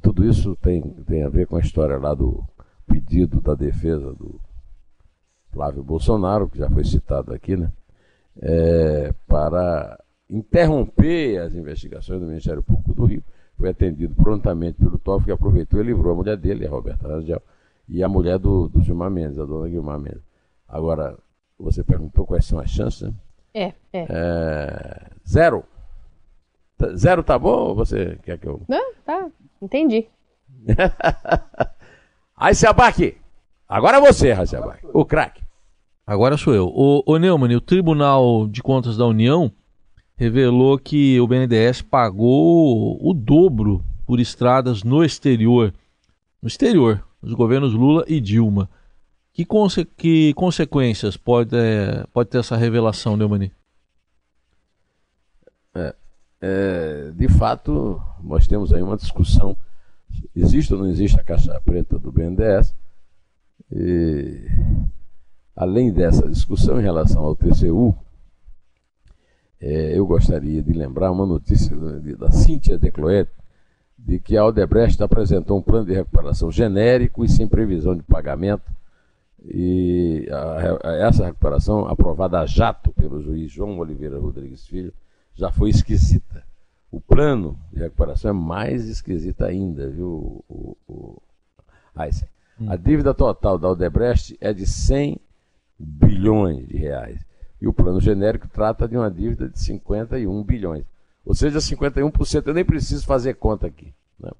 tudo 0.00 0.24
isso 0.24 0.56
tem, 0.62 0.80
tem 0.80 1.24
a 1.24 1.28
ver 1.28 1.46
com 1.46 1.56
a 1.56 1.60
história 1.60 1.98
lá 1.98 2.14
do 2.14 2.42
pedido 2.86 3.40
da 3.40 3.54
defesa 3.54 4.14
do 4.14 4.40
Flávio 5.50 5.82
Bolsonaro, 5.82 6.48
que 6.48 6.58
já 6.58 6.70
foi 6.70 6.84
citado 6.84 7.34
aqui, 7.34 7.56
né? 7.56 7.70
É, 8.40 9.14
para 9.26 9.98
interromper 10.28 11.38
as 11.38 11.54
investigações 11.54 12.20
do 12.20 12.26
Ministério 12.26 12.62
Público 12.62 12.92
do 12.92 13.04
Rio. 13.04 13.22
Foi 13.56 13.70
atendido 13.70 14.14
prontamente 14.14 14.78
pelo 14.78 14.98
TOF, 14.98 15.24
que 15.24 15.30
aproveitou 15.30 15.80
e 15.80 15.84
livrou 15.84 16.12
a 16.12 16.16
mulher 16.16 16.36
dele, 16.36 16.66
a 16.66 16.70
Roberta 16.70 17.08
Rangel, 17.08 17.40
e 17.88 18.02
a 18.02 18.08
mulher 18.08 18.38
do, 18.38 18.68
do 18.68 18.82
Gilmar 18.82 19.10
Mendes, 19.10 19.38
a 19.38 19.44
dona 19.44 19.68
Guilmar 19.68 19.98
Mendes. 19.98 20.22
Agora, 20.68 21.16
você 21.58 21.82
perguntou 21.82 22.26
quais 22.26 22.44
são 22.44 22.58
as 22.58 22.70
chances, 22.70 23.02
né? 23.02 23.14
É, 23.54 23.72
é. 23.92 24.06
é 24.10 25.06
zero. 25.26 25.64
Zero 26.94 27.22
tá 27.22 27.38
bom 27.38 27.68
ou 27.68 27.74
você 27.74 28.18
quer 28.22 28.38
que 28.38 28.46
eu. 28.46 28.60
Não, 28.68 28.92
tá. 29.04 29.30
Entendi. 29.62 30.06
Aí, 32.36 32.54
Seabac. 32.54 33.16
Agora 33.66 33.96
é 33.96 34.00
você, 34.00 34.32
Raciabac. 34.32 34.86
O 34.92 35.04
craque. 35.04 35.42
Agora 36.06 36.36
sou 36.36 36.54
eu. 36.54 36.68
O, 36.68 37.02
o 37.04 37.18
Neumann, 37.18 37.56
o 37.56 37.60
Tribunal 37.60 38.46
de 38.46 38.62
Contas 38.62 38.96
da 38.96 39.04
União 39.04 39.50
revelou 40.16 40.78
que 40.78 41.20
o 41.20 41.26
BNDES 41.26 41.82
pagou 41.82 42.96
o 43.04 43.12
dobro 43.12 43.84
por 44.06 44.20
estradas 44.20 44.84
no 44.84 45.04
exterior. 45.04 45.74
No 46.40 46.46
exterior, 46.46 47.04
os 47.20 47.32
governos 47.32 47.74
Lula 47.74 48.04
e 48.06 48.20
Dilma. 48.20 48.70
Que, 49.32 49.44
conse 49.44 49.84
que 49.84 50.32
consequências 50.34 51.16
pode, 51.16 51.56
é, 51.56 52.06
pode 52.12 52.30
ter 52.30 52.38
essa 52.38 52.56
revelação, 52.56 53.16
Neumani? 53.16 53.50
É, 55.74 55.94
é, 56.40 57.10
de 57.16 57.28
fato, 57.28 58.00
nós 58.22 58.46
temos 58.46 58.72
aí 58.72 58.80
uma 58.80 58.96
discussão. 58.96 59.56
Existe 60.34 60.72
ou 60.72 60.78
não 60.78 60.86
existe 60.86 61.18
a 61.18 61.24
caixa 61.24 61.60
preta 61.64 61.98
do 61.98 62.12
BNDES? 62.12 62.72
E, 63.72 64.46
além 65.56 65.90
dessa 65.90 66.28
discussão 66.28 66.78
em 66.78 66.82
relação 66.82 67.24
ao 67.24 67.34
TCU, 67.34 67.96
é, 69.58 69.98
eu 69.98 70.06
gostaria 70.06 70.62
de 70.62 70.72
lembrar 70.72 71.10
uma 71.10 71.24
notícia 71.24 71.74
da 72.16 72.30
Cíntia 72.30 72.78
Decloet, 72.78 73.28
de 73.98 74.20
que 74.20 74.36
a 74.36 74.42
Aldebrecht 74.42 75.02
apresentou 75.02 75.58
um 75.58 75.62
plano 75.62 75.86
de 75.86 75.94
recuperação 75.94 76.52
genérico 76.52 77.24
e 77.24 77.28
sem 77.28 77.48
previsão 77.48 77.96
de 77.96 78.02
pagamento 78.02 78.70
e 79.42 80.28
a, 80.30 80.88
a, 80.88 80.92
essa 81.06 81.24
recuperação, 81.24 81.86
aprovada 81.86 82.40
a 82.40 82.46
jato 82.46 82.92
pelo 82.92 83.22
juiz 83.22 83.50
João 83.50 83.78
Oliveira 83.78 84.18
Rodrigues 84.18 84.66
Filho, 84.66 84.92
já 85.34 85.50
foi 85.50 85.70
esquisita. 85.70 86.44
O 86.90 87.00
plano 87.00 87.58
de 87.72 87.80
recuperação 87.80 88.30
é 88.30 88.34
mais 88.34 88.86
esquisito 88.88 89.42
ainda, 89.42 89.88
viu, 89.88 90.44
o, 90.48 90.76
o, 90.86 91.22
hum. 92.60 92.70
A 92.70 92.76
dívida 92.76 93.14
total 93.14 93.58
da 93.58 93.70
Odebrecht 93.70 94.36
é 94.40 94.52
de 94.52 94.66
100 94.66 95.20
bilhões 95.78 96.66
de 96.66 96.76
reais. 96.76 97.20
E 97.60 97.66
o 97.66 97.72
plano 97.72 98.00
genérico 98.00 98.48
trata 98.48 98.86
de 98.86 98.96
uma 98.96 99.10
dívida 99.10 99.48
de 99.48 99.58
51 99.58 100.42
bilhões. 100.42 100.84
Ou 101.24 101.34
seja, 101.34 101.58
51%. 101.58 102.46
Eu 102.46 102.54
nem 102.54 102.64
preciso 102.64 103.04
fazer 103.04 103.34
conta 103.34 103.66
aqui. 103.66 103.92
Né? 104.18 104.30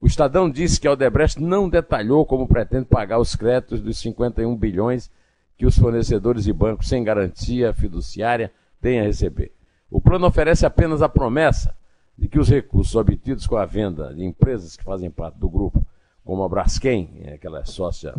O 0.00 0.06
Estadão 0.06 0.50
disse 0.50 0.80
que 0.80 0.88
a 0.88 0.92
Odebrecht 0.92 1.40
não 1.40 1.68
detalhou 1.68 2.24
como 2.24 2.48
pretende 2.48 2.86
pagar 2.86 3.18
os 3.18 3.36
créditos 3.36 3.80
dos 3.80 3.98
51 3.98 4.56
bilhões 4.56 5.10
que 5.56 5.66
os 5.66 5.78
fornecedores 5.78 6.46
e 6.46 6.52
bancos 6.52 6.88
sem 6.88 7.02
garantia 7.02 7.72
fiduciária 7.74 8.52
têm 8.80 9.00
a 9.00 9.04
receber. 9.04 9.52
O 9.90 10.00
plano 10.00 10.26
oferece 10.26 10.64
apenas 10.64 11.02
a 11.02 11.08
promessa 11.08 11.74
de 12.16 12.28
que 12.28 12.38
os 12.38 12.48
recursos 12.48 12.94
obtidos 12.94 13.46
com 13.46 13.56
a 13.56 13.64
venda 13.64 14.12
de 14.14 14.24
empresas 14.24 14.76
que 14.76 14.84
fazem 14.84 15.10
parte 15.10 15.38
do 15.38 15.48
grupo, 15.48 15.84
como 16.24 16.42
a 16.42 16.48
Braskem, 16.48 17.22
é, 17.24 17.38
que 17.38 17.46
ela 17.46 17.60
é 17.60 17.64
sócia 17.64 18.14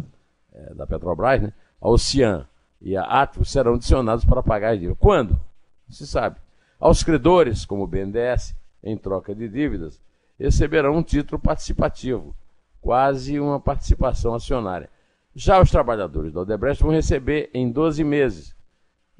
é, 0.53 0.73
da 0.73 0.88
Petrobras, 0.88 1.41
né, 1.41 1.53
a 1.81 1.89
Ocean 1.89 2.47
e 2.81 2.95
a 2.95 3.03
Atlas, 3.03 3.49
serão 3.49 3.75
adicionados 3.75 4.25
para 4.25 4.43
pagar 4.43 4.69
a 4.69 4.75
dívida. 4.75 4.95
Quando? 4.95 5.39
Se 5.89 6.05
sabe. 6.05 6.37
Aos 6.79 7.03
credores, 7.03 7.65
como 7.65 7.83
o 7.83 7.87
BNDES, 7.87 8.55
em 8.83 8.97
troca 8.97 9.35
de 9.35 9.47
dívidas, 9.49 10.01
receberão 10.39 10.95
um 10.95 11.03
título 11.03 11.39
participativo, 11.39 12.33
quase 12.81 13.39
uma 13.39 13.59
participação 13.59 14.33
acionária. 14.33 14.89
Já 15.35 15.61
os 15.61 15.69
trabalhadores 15.69 16.33
da 16.33 16.41
Odebrecht 16.41 16.81
vão 16.81 16.91
receber 16.91 17.49
em 17.53 17.69
12 17.69 18.03
meses 18.03 18.55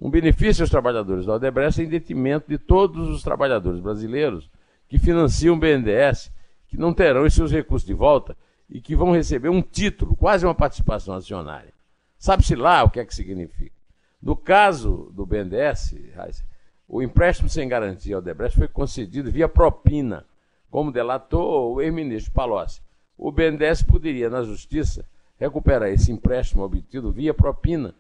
um 0.02 0.10
benefício 0.10 0.63
aos 0.63 0.69
trabalhadores 0.69 1.26
da 1.26 1.34
Odebrecht 1.34 1.82
em 1.82 1.89
detrimento 1.89 2.48
de 2.48 2.58
todos 2.58 3.10
os 3.10 3.22
trabalhadores 3.22 3.82
brasileiros 3.82 4.50
que 4.88 4.98
financiam 4.98 5.56
o 5.56 5.60
BNDES, 5.60 6.32
que 6.67 6.78
não 6.78 6.93
terão 6.93 7.26
os 7.26 7.34
seus 7.34 7.52
recursos 7.52 7.86
de 7.86 7.93
volta 7.93 8.36
e 8.69 8.80
que 8.80 8.95
vão 8.95 9.12
receber 9.12 9.50
um 9.50 9.62
título, 9.62 10.15
quase 10.15 10.45
uma 10.45 10.56
participação 10.56 11.13
acionária. 11.15 11.74
Sabe-se 12.20 12.54
lá 12.54 12.84
o 12.84 12.90
que 12.90 13.00
é 13.00 13.06
que 13.06 13.16
significa. 13.16 13.76
No 14.22 14.36
caso 14.36 15.10
do 15.14 15.26
BNDES, 15.26 15.96
o 16.88 17.02
empréstimo 17.02 17.48
sem 17.48 17.68
garantia 17.68 18.16
ao 18.16 18.22
Odebrecht 18.22 18.58
foi 18.58 18.68
concedido 18.68 19.32
via 19.32 19.48
propina 19.48 20.26
como 20.70 20.92
delatou 20.92 21.74
o 21.74 21.82
ex-ministro 21.82 22.32
Palocci. 22.32 22.82
O 23.18 23.32
BNDES 23.32 23.84
poderia, 23.84 24.30
na 24.30 24.44
justiça, 24.44 25.06
recuperar 25.38 25.90
esse 25.90 26.12
empréstimo 26.12 26.64
obtido 26.64 27.12
via 27.12 27.34
propina, 27.34 27.96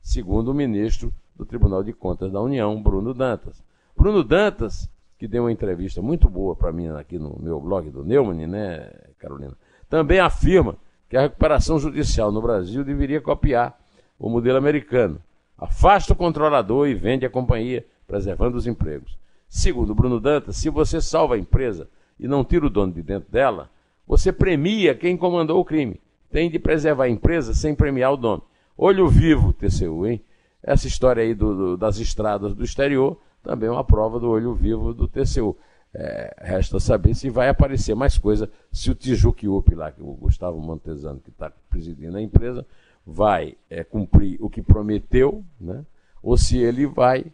segundo 0.00 0.48
o 0.48 0.54
ministro 0.54 1.12
do 1.36 1.44
Tribunal 1.44 1.84
de 1.84 1.92
Contas 1.92 2.32
da 2.32 2.40
União, 2.40 2.82
Bruno 2.82 3.14
Dantas. 3.14 3.62
Bruno 3.96 4.24
Dantas, 4.24 4.90
que 5.18 5.28
deu 5.28 5.44
uma 5.44 5.52
entrevista 5.52 6.02
muito 6.02 6.28
boa 6.28 6.56
para 6.56 6.72
mim 6.72 6.88
aqui 6.88 7.18
no 7.18 7.38
meu 7.40 7.60
blog 7.60 7.90
do 7.90 8.04
Neumann, 8.04 8.46
né, 8.46 8.90
Carolina, 9.18 9.56
também 9.88 10.18
afirma 10.18 10.76
que 11.08 11.16
a 11.16 11.22
recuperação 11.22 11.78
judicial 11.78 12.30
no 12.30 12.42
Brasil 12.42 12.84
deveria 12.84 13.20
copiar 13.20 13.78
o 14.18 14.28
modelo 14.28 14.58
americano. 14.58 15.20
Afasta 15.56 16.12
o 16.12 16.16
controlador 16.16 16.88
e 16.88 16.94
vende 16.94 17.24
a 17.24 17.30
companhia, 17.30 17.84
preservando 18.06 18.56
os 18.56 18.66
empregos. 18.66 19.16
Segundo 19.48 19.94
Bruno 19.94 20.20
Dantas, 20.20 20.56
se 20.56 20.68
você 20.68 21.00
salva 21.00 21.34
a 21.34 21.38
empresa 21.38 21.88
e 22.20 22.28
não 22.28 22.44
tira 22.44 22.66
o 22.66 22.70
dono 22.70 22.92
de 22.92 23.02
dentro 23.02 23.30
dela, 23.30 23.70
você 24.06 24.32
premia 24.32 24.94
quem 24.94 25.16
comandou 25.16 25.58
o 25.60 25.64
crime. 25.64 26.00
Tem 26.30 26.50
de 26.50 26.58
preservar 26.58 27.04
a 27.04 27.08
empresa 27.08 27.54
sem 27.54 27.74
premiar 27.74 28.12
o 28.12 28.16
dono. 28.16 28.42
Olho 28.76 29.08
vivo, 29.08 29.52
TCU, 29.52 30.06
hein? 30.06 30.20
Essa 30.62 30.86
história 30.86 31.22
aí 31.22 31.34
do, 31.34 31.54
do, 31.54 31.76
das 31.76 31.98
estradas 31.98 32.54
do 32.54 32.62
exterior 32.62 33.18
também 33.42 33.68
é 33.68 33.72
uma 33.72 33.84
prova 33.84 34.20
do 34.20 34.28
olho 34.28 34.54
vivo 34.54 34.92
do 34.92 35.08
TCU. 35.08 35.56
É, 35.94 36.34
resta 36.38 36.78
saber 36.78 37.14
se 37.14 37.30
vai 37.30 37.48
aparecer 37.48 37.94
mais 37.94 38.18
coisa, 38.18 38.50
se 38.70 38.90
o 38.90 38.94
Tijuque 38.94 39.48
UP 39.48 39.74
lá, 39.74 39.90
que 39.90 40.02
o 40.02 40.12
Gustavo 40.12 40.60
Montesano, 40.60 41.18
que 41.18 41.30
está 41.30 41.50
presidindo 41.70 42.16
a 42.16 42.22
empresa, 42.22 42.66
vai 43.06 43.56
é, 43.70 43.82
cumprir 43.82 44.36
o 44.40 44.50
que 44.50 44.60
prometeu, 44.60 45.42
né? 45.58 45.84
ou 46.22 46.36
se 46.36 46.58
ele 46.58 46.86
vai 46.86 47.24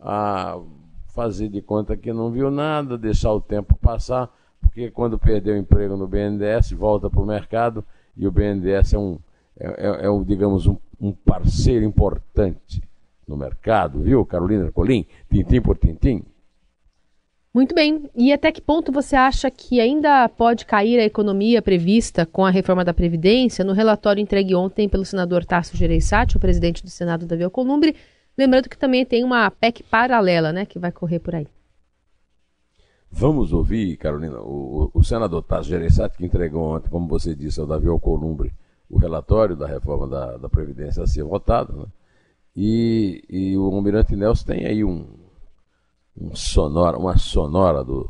ah, 0.00 0.60
fazer 1.06 1.48
de 1.48 1.62
conta 1.62 1.96
que 1.96 2.12
não 2.12 2.30
viu 2.30 2.50
nada, 2.50 2.98
deixar 2.98 3.32
o 3.32 3.40
tempo 3.40 3.76
passar, 3.78 4.30
porque 4.60 4.90
quando 4.90 5.18
perdeu 5.18 5.54
o 5.54 5.58
emprego 5.58 5.96
no 5.96 6.06
BNDES, 6.06 6.72
volta 6.72 7.08
para 7.08 7.20
o 7.20 7.26
mercado 7.26 7.84
e 8.16 8.26
o 8.26 8.30
BNDES 8.30 8.92
é 8.92 8.98
um, 8.98 9.18
é, 9.58 9.66
é, 9.66 10.06
é 10.06 10.10
um 10.10 10.22
digamos, 10.22 10.66
um, 10.66 10.76
um, 11.00 11.12
parceiro 11.12 11.84
importante 11.84 12.82
no 13.26 13.36
mercado, 13.36 14.00
viu, 14.00 14.26
Carolina 14.26 14.70
Colim? 14.72 15.06
Tintim 15.30 15.60
por 15.62 15.78
tintim. 15.78 16.22
Muito 17.54 17.72
bem. 17.72 18.10
E 18.16 18.32
até 18.32 18.50
que 18.50 18.60
ponto 18.60 18.90
você 18.90 19.14
acha 19.14 19.48
que 19.48 19.80
ainda 19.80 20.28
pode 20.28 20.66
cair 20.66 20.98
a 20.98 21.04
economia 21.04 21.62
prevista 21.62 22.26
com 22.26 22.44
a 22.44 22.50
reforma 22.50 22.84
da 22.84 22.92
Previdência? 22.92 23.64
No 23.64 23.72
relatório 23.72 24.20
entregue 24.20 24.56
ontem 24.56 24.88
pelo 24.88 25.04
senador 25.04 25.44
Tasso 25.44 25.76
Gereissati, 25.76 26.36
o 26.36 26.40
presidente 26.40 26.82
do 26.82 26.90
Senado, 26.90 27.26
Davi 27.26 27.44
Alcolumbre, 27.44 27.94
lembrando 28.36 28.68
que 28.68 28.76
também 28.76 29.06
tem 29.06 29.22
uma 29.22 29.48
PEC 29.52 29.84
paralela, 29.84 30.52
né, 30.52 30.66
que 30.66 30.80
vai 30.80 30.90
correr 30.90 31.20
por 31.20 31.36
aí. 31.36 31.46
Vamos 33.08 33.52
ouvir, 33.52 33.96
Carolina, 33.98 34.40
o, 34.40 34.90
o 34.92 35.04
senador 35.04 35.44
Tasso 35.44 35.68
Gereissati, 35.68 36.18
que 36.18 36.26
entregou 36.26 36.74
ontem, 36.74 36.90
como 36.90 37.06
você 37.06 37.36
disse, 37.36 37.60
ao 37.60 37.66
Davi 37.68 37.86
Alcolumbre, 37.86 38.52
o 38.90 38.98
relatório 38.98 39.54
da 39.54 39.68
reforma 39.68 40.08
da, 40.08 40.36
da 40.38 40.48
Previdência 40.48 41.04
a 41.04 41.06
ser 41.06 41.22
votado, 41.22 41.76
né? 41.76 41.86
E, 42.56 43.22
e 43.28 43.56
o 43.56 43.64
Almirante 43.66 44.16
Nelson 44.16 44.44
tem 44.44 44.66
aí 44.66 44.84
um, 44.84 45.06
um 46.20 46.34
sonora, 46.34 46.98
uma 46.98 47.16
sonora 47.18 47.82
do, 47.84 48.08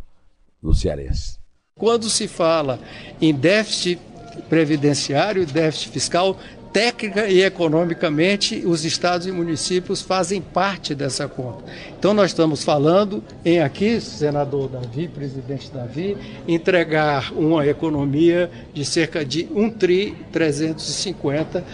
do 0.63 0.75
cearense. 0.75 1.39
Quando 1.77 2.09
se 2.09 2.29
fala 2.29 2.79
em 3.21 3.35
déficit 3.35 4.01
previdenciário 4.49 5.47
déficit 5.47 5.91
fiscal, 5.91 6.37
técnica 6.75 7.29
e 7.29 7.41
economicamente, 7.41 8.65
os 8.67 8.85
estados 8.85 9.29
e 9.29 9.33
municípios 9.33 10.03
fazem 10.03 10.43
parte 10.43 10.93
dessa 10.93 11.29
conta. 11.29 11.63
Então, 11.97 12.13
nós 12.13 12.33
estamos 12.33 12.65
falando 12.65 13.23
em 13.45 13.61
aqui, 13.61 14.01
senador 14.01 14.69
Davi, 14.69 15.07
presidente 15.07 15.71
Davi, 15.71 16.17
entregar 16.49 17.33
uma 17.33 17.65
economia 17.65 18.51
de 18.73 18.85
cerca 18.85 19.25
de 19.25 19.49
1 19.55 19.71
tri 19.71 20.17
350, 20.33 21.65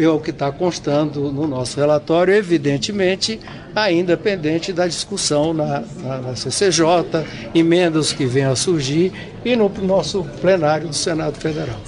é 0.00 0.08
o 0.08 0.20
que 0.20 0.30
está 0.30 0.50
constando 0.52 1.32
no 1.32 1.46
nosso 1.46 1.78
relatório, 1.78 2.34
evidentemente, 2.34 3.40
ainda 3.74 4.16
pendente 4.16 4.72
da 4.72 4.86
discussão 4.86 5.52
na, 5.52 5.80
na, 5.80 6.18
na 6.18 6.36
CCJ, 6.36 6.84
emendas 7.54 8.12
que 8.12 8.26
venham 8.26 8.52
a 8.52 8.56
surgir 8.56 9.12
e 9.44 9.54
no 9.56 9.68
nosso 9.68 10.24
plenário 10.40 10.88
do 10.88 10.94
Senado 10.94 11.36
Federal. 11.38 11.80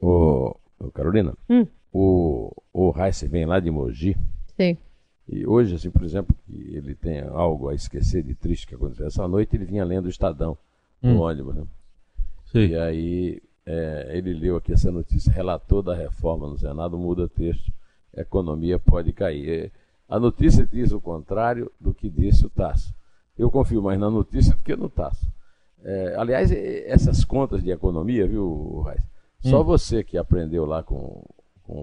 O 0.00 0.54
Carolina, 0.92 1.34
hum. 1.48 1.66
o, 1.92 2.52
o 2.72 2.92
Heiss 2.96 3.22
vem 3.22 3.46
lá 3.46 3.60
de 3.60 3.70
Mogi. 3.70 4.16
Sim. 4.56 4.76
E 5.28 5.46
hoje, 5.46 5.74
assim, 5.76 5.90
por 5.90 6.02
exemplo, 6.02 6.34
que 6.44 6.76
ele 6.76 6.94
tem 6.94 7.20
algo 7.20 7.68
a 7.68 7.74
esquecer 7.74 8.22
de 8.22 8.34
triste 8.34 8.66
que 8.66 8.74
aconteceu 8.74 9.06
essa 9.06 9.26
noite, 9.28 9.56
ele 9.56 9.64
vinha 9.64 9.84
lendo 9.84 10.06
o 10.06 10.10
Estadão 10.10 10.58
no 11.00 11.14
Hum. 11.16 11.20
ônibus, 11.20 11.54
né? 11.54 11.62
Sim. 12.52 12.66
E 12.66 12.76
aí 12.76 13.42
é, 13.66 14.10
ele 14.14 14.32
leu 14.34 14.56
aqui 14.56 14.72
essa 14.72 14.90
notícia, 14.90 15.32
relator 15.32 15.82
da 15.82 15.94
reforma 15.94 16.48
no 16.48 16.58
Senado, 16.58 16.98
muda 16.98 17.28
texto, 17.28 17.72
economia 18.16 18.78
pode 18.78 19.12
cair. 19.12 19.48
É, 19.66 19.70
A 20.08 20.18
notícia 20.18 20.66
diz 20.70 20.92
o 20.92 21.00
contrário 21.00 21.70
do 21.80 21.94
que 21.94 22.08
disse 22.10 22.44
o 22.44 22.50
Tasso. 22.50 22.94
Eu 23.38 23.50
confio 23.50 23.80
mais 23.82 23.98
na 23.98 24.10
notícia 24.10 24.54
do 24.54 24.62
que 24.62 24.76
no 24.76 24.88
Tasso. 24.88 25.26
É, 25.84 26.14
aliás, 26.18 26.52
é, 26.52 26.88
essas 26.90 27.24
contas 27.24 27.62
de 27.62 27.70
economia, 27.70 28.26
viu, 28.26 28.80
Raiz? 28.84 29.00
Só 29.40 29.60
Hum. 29.60 29.64
você 29.64 30.04
que 30.04 30.16
aprendeu 30.18 30.64
lá 30.64 30.82
com, 30.82 31.24
com 31.64 31.74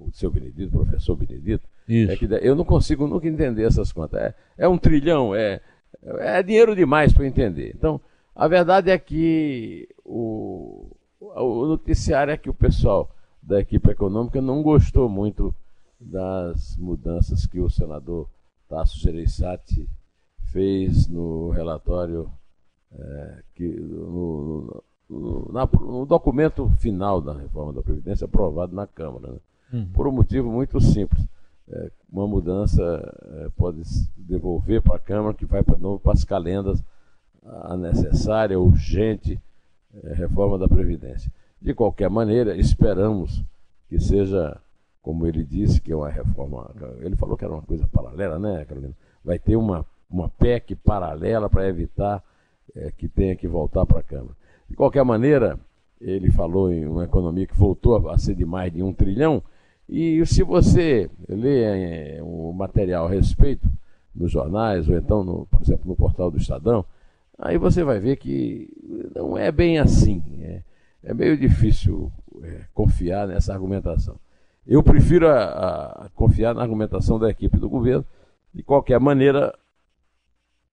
o 0.00 0.10
seu 0.12 0.30
Benedito, 0.30 0.70
professor 0.72 1.14
Benedito, 1.14 1.68
Isso. 1.86 2.10
é 2.12 2.16
que 2.16 2.26
eu 2.40 2.54
não 2.56 2.64
consigo 2.64 3.06
nunca 3.06 3.28
entender 3.28 3.64
essas 3.64 3.92
contas. 3.92 4.20
É, 4.20 4.34
é 4.58 4.68
um 4.68 4.78
trilhão, 4.78 5.34
é, 5.34 5.60
é 6.02 6.42
dinheiro 6.42 6.74
demais 6.74 7.12
para 7.12 7.26
entender. 7.26 7.72
Então, 7.76 8.00
a 8.34 8.48
verdade 8.48 8.90
é 8.90 8.98
que 8.98 9.88
o, 10.04 10.93
o 11.36 11.66
noticiário 11.66 12.32
é 12.32 12.36
que 12.36 12.50
o 12.50 12.54
pessoal 12.54 13.10
da 13.42 13.60
equipe 13.60 13.90
econômica 13.90 14.40
não 14.40 14.62
gostou 14.62 15.08
muito 15.08 15.54
das 16.00 16.76
mudanças 16.76 17.46
que 17.46 17.60
o 17.60 17.70
senador 17.70 18.28
Tasso 18.68 18.98
Gereissati 18.98 19.88
fez 20.52 21.06
no 21.08 21.50
relatório 21.50 22.30
é, 22.96 23.42
que 23.54 23.64
no, 23.68 24.82
no- 25.08 25.50
na- 25.52 25.68
no 25.80 26.06
documento 26.06 26.68
final 26.78 27.20
da 27.20 27.32
reforma 27.34 27.72
da 27.72 27.82
Previdência 27.82 28.24
aprovado 28.24 28.74
na 28.74 28.86
Câmara. 28.86 29.32
né? 29.32 29.38
Uhum. 29.72 29.86
Por 29.92 30.06
um 30.06 30.12
motivo 30.12 30.50
muito 30.50 30.80
simples. 30.80 31.26
É, 31.68 31.90
uma 32.12 32.26
mudança 32.26 32.82
é, 33.40 33.48
pode 33.56 33.84
se 33.84 34.08
devolver 34.16 34.80
para 34.82 34.96
a 34.96 35.00
Câmara, 35.00 35.34
que 35.34 35.44
vai 35.46 35.62
para 35.62 35.78
novo 35.78 35.98
para 35.98 36.12
as 36.12 36.22
calendas 36.24 36.82
a 37.44 37.76
necessária, 37.76 38.58
urgente 38.60 39.40
reforma 40.14 40.58
da 40.58 40.68
Previdência. 40.68 41.30
De 41.60 41.74
qualquer 41.74 42.10
maneira, 42.10 42.56
esperamos 42.56 43.42
que 43.88 43.98
seja, 43.98 44.60
como 45.02 45.26
ele 45.26 45.44
disse, 45.44 45.80
que 45.80 45.92
é 45.92 45.96
uma 45.96 46.10
reforma. 46.10 46.70
Ele 47.00 47.16
falou 47.16 47.36
que 47.36 47.44
era 47.44 47.54
uma 47.54 47.62
coisa 47.62 47.86
paralela, 47.92 48.38
né, 48.38 48.64
Carolina? 48.64 48.94
Vai 49.24 49.38
ter 49.38 49.56
uma, 49.56 49.84
uma 50.10 50.28
PEC 50.28 50.74
paralela 50.74 51.48
para 51.48 51.68
evitar 51.68 52.22
é, 52.74 52.90
que 52.96 53.08
tenha 53.08 53.36
que 53.36 53.48
voltar 53.48 53.86
para 53.86 54.00
a 54.00 54.02
Câmara. 54.02 54.36
De 54.68 54.76
qualquer 54.76 55.04
maneira, 55.04 55.58
ele 56.00 56.30
falou 56.30 56.72
em 56.72 56.86
uma 56.86 57.04
economia 57.04 57.46
que 57.46 57.56
voltou 57.56 58.08
a 58.08 58.18
ser 58.18 58.34
de 58.34 58.44
mais 58.44 58.72
de 58.72 58.82
um 58.82 58.92
trilhão. 58.92 59.42
E 59.88 60.24
se 60.26 60.42
você 60.42 61.10
lê 61.28 62.16
eh, 62.16 62.22
o 62.22 62.52
material 62.52 63.06
a 63.06 63.10
respeito 63.10 63.68
nos 64.14 64.30
jornais, 64.30 64.88
ou 64.88 64.96
então, 64.96 65.22
no, 65.22 65.46
por 65.46 65.62
exemplo, 65.62 65.86
no 65.86 65.96
portal 65.96 66.30
do 66.30 66.38
Estadão, 66.38 66.84
aí 67.38 67.58
você 67.58 67.82
vai 67.84 67.98
ver 68.00 68.16
que 68.16 68.68
não 69.14 69.36
é 69.36 69.50
bem 69.52 69.78
assim. 69.78 70.22
É, 70.40 70.62
é 71.04 71.14
meio 71.14 71.36
difícil 71.36 72.10
é, 72.42 72.60
confiar 72.72 73.26
nessa 73.28 73.52
argumentação. 73.52 74.16
Eu 74.66 74.82
prefiro 74.82 75.28
a- 75.28 76.04
a 76.06 76.08
confiar 76.14 76.54
na 76.54 76.62
argumentação 76.62 77.18
da 77.18 77.28
equipe 77.30 77.58
do 77.58 77.68
governo. 77.68 78.04
De 78.54 78.62
qualquer 78.62 78.98
maneira, 79.00 79.52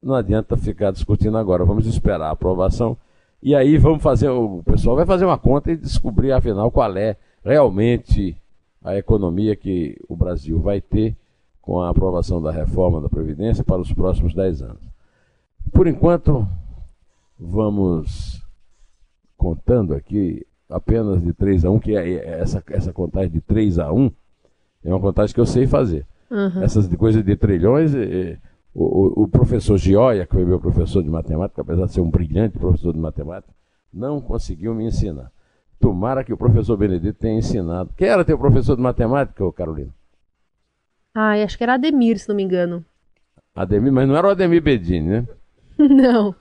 não 0.02 0.16
adianta 0.16 0.56
ficar 0.56 0.92
discutindo 0.92 1.38
agora. 1.38 1.66
Vamos 1.66 1.86
esperar 1.86 2.28
a 2.28 2.32
aprovação. 2.32 2.96
E 3.44 3.56
aí 3.56 3.78
vamos 3.78 4.02
fazer, 4.04 4.30
o 4.30 4.62
pessoal 4.64 4.96
vai 4.96 5.06
fazer 5.06 5.26
uma 5.26 5.38
conta 5.38 5.72
e 5.72 5.76
descobrir, 5.78 6.32
afinal, 6.32 6.70
qual 6.72 6.96
é 6.96 7.18
realmente 7.44 8.38
a 8.84 8.96
economia 8.96 9.56
que 9.56 9.98
o 10.08 10.16
Brasil 10.16 10.60
vai 10.60 10.80
ter 10.80 11.16
com 11.62 11.82
a 11.82 11.90
aprovação 11.90 12.42
da 12.42 12.52
reforma 12.52 13.02
da 13.02 13.10
Previdência 13.10 13.64
para 13.64 13.82
os 13.82 13.92
próximos 13.94 14.34
10 14.34 14.62
anos. 14.62 14.91
Por 15.72 15.88
enquanto, 15.88 16.48
vamos 17.40 18.42
contando 19.38 19.94
aqui 19.94 20.46
apenas 20.70 21.22
de 21.22 21.34
3 21.34 21.66
a 21.66 21.72
1, 21.72 21.80
que 21.80 21.96
é 21.96 22.40
essa, 22.40 22.64
essa 22.70 22.94
contagem 22.94 23.30
de 23.32 23.42
3 23.42 23.80
a 23.80 23.92
1 23.92 24.12
é 24.84 24.90
uma 24.90 25.00
contagem 25.00 25.34
que 25.34 25.40
eu 25.40 25.46
sei 25.46 25.68
fazer. 25.68 26.06
Uhum. 26.30 26.64
Essas 26.64 26.88
coisas 26.96 27.24
de 27.24 27.36
trilhões, 27.36 27.94
eh, 27.94 28.38
o, 28.74 28.84
o- 28.84 29.24
o 29.24 29.28
professor 29.28 29.78
Gioia, 29.78 30.26
que 30.26 30.34
foi 30.34 30.46
meu 30.46 30.60
professor 30.60 31.04
de 31.04 31.10
matemática, 31.10 31.62
apesar 31.62 31.86
de 31.86 31.94
ser 31.94 32.02
um 32.02 32.10
brilhante 32.10 32.58
professor 32.58 32.94
de 32.94 33.00
matemática, 33.00 33.54
não 33.94 34.22
conseguiu 34.22 34.74
me 34.74 34.86
ensinar. 34.86 35.32
Tomara 35.80 36.24
que 36.24 36.32
o 36.34 36.38
professor 36.38 36.78
Benedito 36.78 37.20
tenha 37.20 37.38
ensinado. 37.40 37.92
Quem 37.98 38.08
era 38.08 38.24
teu 38.24 38.38
professor 38.38 38.76
de 38.76 38.82
matemática, 38.82 39.52
Carolina? 39.52 39.92
Ah, 41.14 41.34
acho 41.44 41.58
que 41.58 41.64
era 41.64 41.74
Ademir, 41.74 42.18
se 42.18 42.30
não 42.30 42.36
me 42.36 42.44
engano. 42.44 42.86
Ademir, 43.54 43.92
mas 43.92 44.08
não 44.08 44.16
era 44.16 44.28
o 44.28 44.32
Ademir 44.32 44.62
Bedini, 44.64 45.08
né? 45.08 45.28
não. 45.90 46.36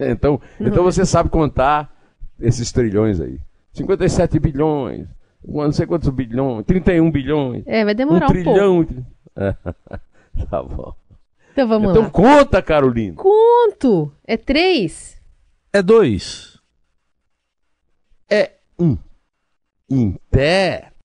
então, 0.00 0.40
então 0.60 0.82
você 0.84 1.04
sabe 1.06 1.28
contar 1.30 1.92
esses 2.40 2.70
trilhões 2.72 3.20
aí. 3.20 3.38
57 3.72 4.38
bilhões, 4.38 5.06
não 5.44 5.72
sei 5.72 5.86
quantos 5.86 6.08
bilhões, 6.10 6.64
31 6.66 7.10
bilhões, 7.10 7.62
É, 7.66 7.84
vai 7.84 7.94
um 7.94 7.96
demorar 7.96 8.26
um, 8.26 8.32
pouco. 8.32 8.42
trilhão. 8.42 8.86
É, 9.34 9.54
tá 10.50 10.62
bom. 10.62 10.94
Então 11.52 11.66
vamos 11.66 11.90
então 11.90 12.02
lá. 12.02 12.10
conta, 12.10 12.60
Carolina. 12.60 13.16
Conto! 13.16 14.12
É 14.26 14.36
três? 14.36 15.18
É 15.72 15.82
dois. 15.82 16.58
É 18.30 18.52
um. 18.78 18.96
Em 19.90 20.18
pé. 20.30 20.91